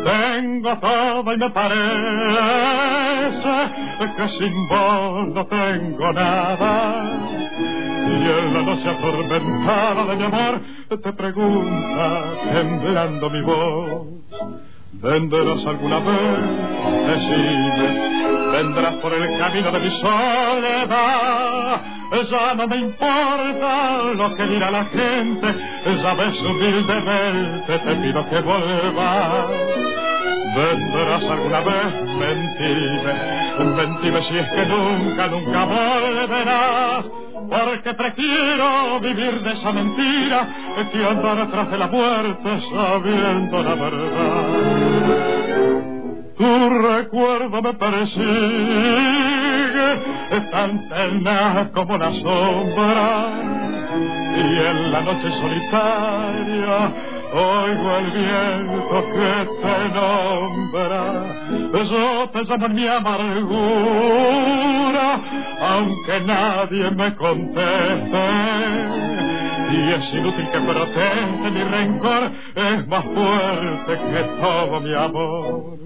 tengo 0.04 0.78
todo 0.78 1.34
y 1.34 1.36
me 1.36 1.50
parece 1.50 1.72
que 4.16 4.28
sin 4.38 4.68
vos 4.68 5.28
no 5.34 5.46
tengo 5.46 6.12
nada. 6.14 7.04
Y 7.58 8.24
en 8.24 8.54
la 8.54 8.62
noche 8.62 8.88
atormentada 8.88 10.04
de 10.06 10.16
mi 10.16 10.24
amor 10.24 10.60
te 10.88 11.12
pregunta 11.12 12.22
temblando 12.52 13.28
mi 13.30 13.42
voz 13.42 14.21
Vendrás 15.02 15.66
alguna 15.66 15.98
vez, 15.98 16.38
decime, 17.08 18.52
vendrás 18.52 18.94
por 19.02 19.12
el 19.12 19.36
camino 19.36 19.72
de 19.72 19.80
mi 19.80 19.90
soledad. 20.00 21.80
Ya 22.30 22.54
no 22.54 22.68
me 22.68 22.76
importa 22.76 24.12
lo 24.14 24.32
que 24.36 24.46
dirá 24.46 24.70
la 24.70 24.84
gente, 24.84 25.54
sabes 26.02 26.40
humildemente 26.40 27.78
te 27.80 27.94
pido 27.96 28.28
que 28.28 28.40
vuelvas. 28.42 29.48
Vendrás 30.54 31.24
alguna 31.24 31.60
vez, 31.62 31.94
mentime, 32.20 33.12
mentime 33.74 34.22
si 34.22 34.38
es 34.38 34.48
que 34.50 34.66
nunca, 34.66 35.26
nunca 35.26 35.64
volverás 35.64 37.22
porque 37.52 37.94
prefiero 37.94 39.00
vivir 39.00 39.42
de 39.42 39.52
esa 39.52 39.72
mentira 39.72 40.48
que 40.90 41.04
andar 41.04 41.38
atrás 41.38 41.70
de 41.70 41.78
la 41.78 41.86
muerte 41.86 42.60
sabiendo 42.70 43.62
la 43.62 43.74
verdad. 43.74 44.91
Tu 46.36 46.70
recuerdo 46.70 47.62
me 47.62 47.74
persigue 47.74 48.22
tan 50.50 50.88
tenaz 50.88 51.68
como 51.74 51.98
la 51.98 52.10
sombra 52.12 53.28
y 54.34 54.58
en 54.66 54.92
la 54.92 55.00
noche 55.02 55.30
solitaria 55.40 56.92
oigo 57.32 57.96
el 57.98 58.10
viento 58.10 59.04
que 59.12 59.32
te 59.62 59.76
nombra. 59.94 60.94
Yo 61.72 62.28
te 62.32 62.40
llamo 62.44 62.66
en 62.66 62.74
mi 62.74 62.86
amargura, 62.88 64.00
aunque 65.60 66.20
nadie 66.20 66.90
me 66.90 67.14
conteste. 67.16 69.21
Y 69.72 69.92
es 69.92 70.14
inútil 70.14 70.48
que 70.50 70.60
proteste 70.60 71.50
mi 71.50 71.62
rencor, 71.64 72.30
es 72.54 72.86
más 72.88 73.04
fuerte 73.04 73.92
que 73.92 74.22
todo 74.40 74.80
mi 74.80 74.94
amor. 74.94 75.78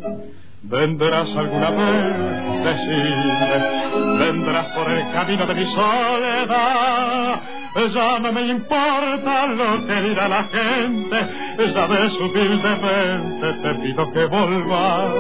Vendrás 0.63 1.37
alguna 1.37 1.71
vez, 1.71 2.65
decirme, 2.65 4.19
vendrás 4.19 4.67
por 4.67 4.91
el 4.91 5.13
camino 5.13 5.47
de 5.47 5.55
mi 5.55 5.67
soledad 5.67 7.41
ya 7.85 8.19
no 8.19 8.33
me 8.33 8.41
importa 8.41 9.47
lo 9.47 9.87
que 9.87 10.01
dirá 10.01 10.29
la 10.29 10.45
gente, 10.45 11.73
sabes 11.75 12.13
humildemente 12.21 13.53
te 13.53 13.75
pido 13.75 14.13
que 14.13 14.25
volvas. 14.27 15.15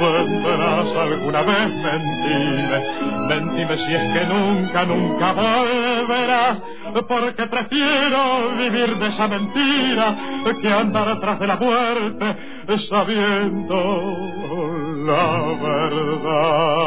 Vendrás 0.00 0.94
alguna 0.96 1.42
vez, 1.42 1.68
mentime, 1.70 2.78
mentime 3.28 3.76
si 3.78 3.94
es 3.94 4.12
que 4.12 4.24
nunca, 4.26 4.84
nunca 4.84 5.32
volverás, 5.32 6.62
porque 7.08 7.46
prefiero 7.46 8.50
vivir 8.56 8.96
de 8.96 9.08
esa 9.08 9.26
mentira 9.26 10.16
que 10.60 10.68
andar 10.68 11.08
atrás 11.08 11.40
de 11.40 11.46
la 11.46 11.56
muerte 11.56 12.36
sabiendo 12.88 13.74
la 15.04 15.42
verdad. 15.62 16.78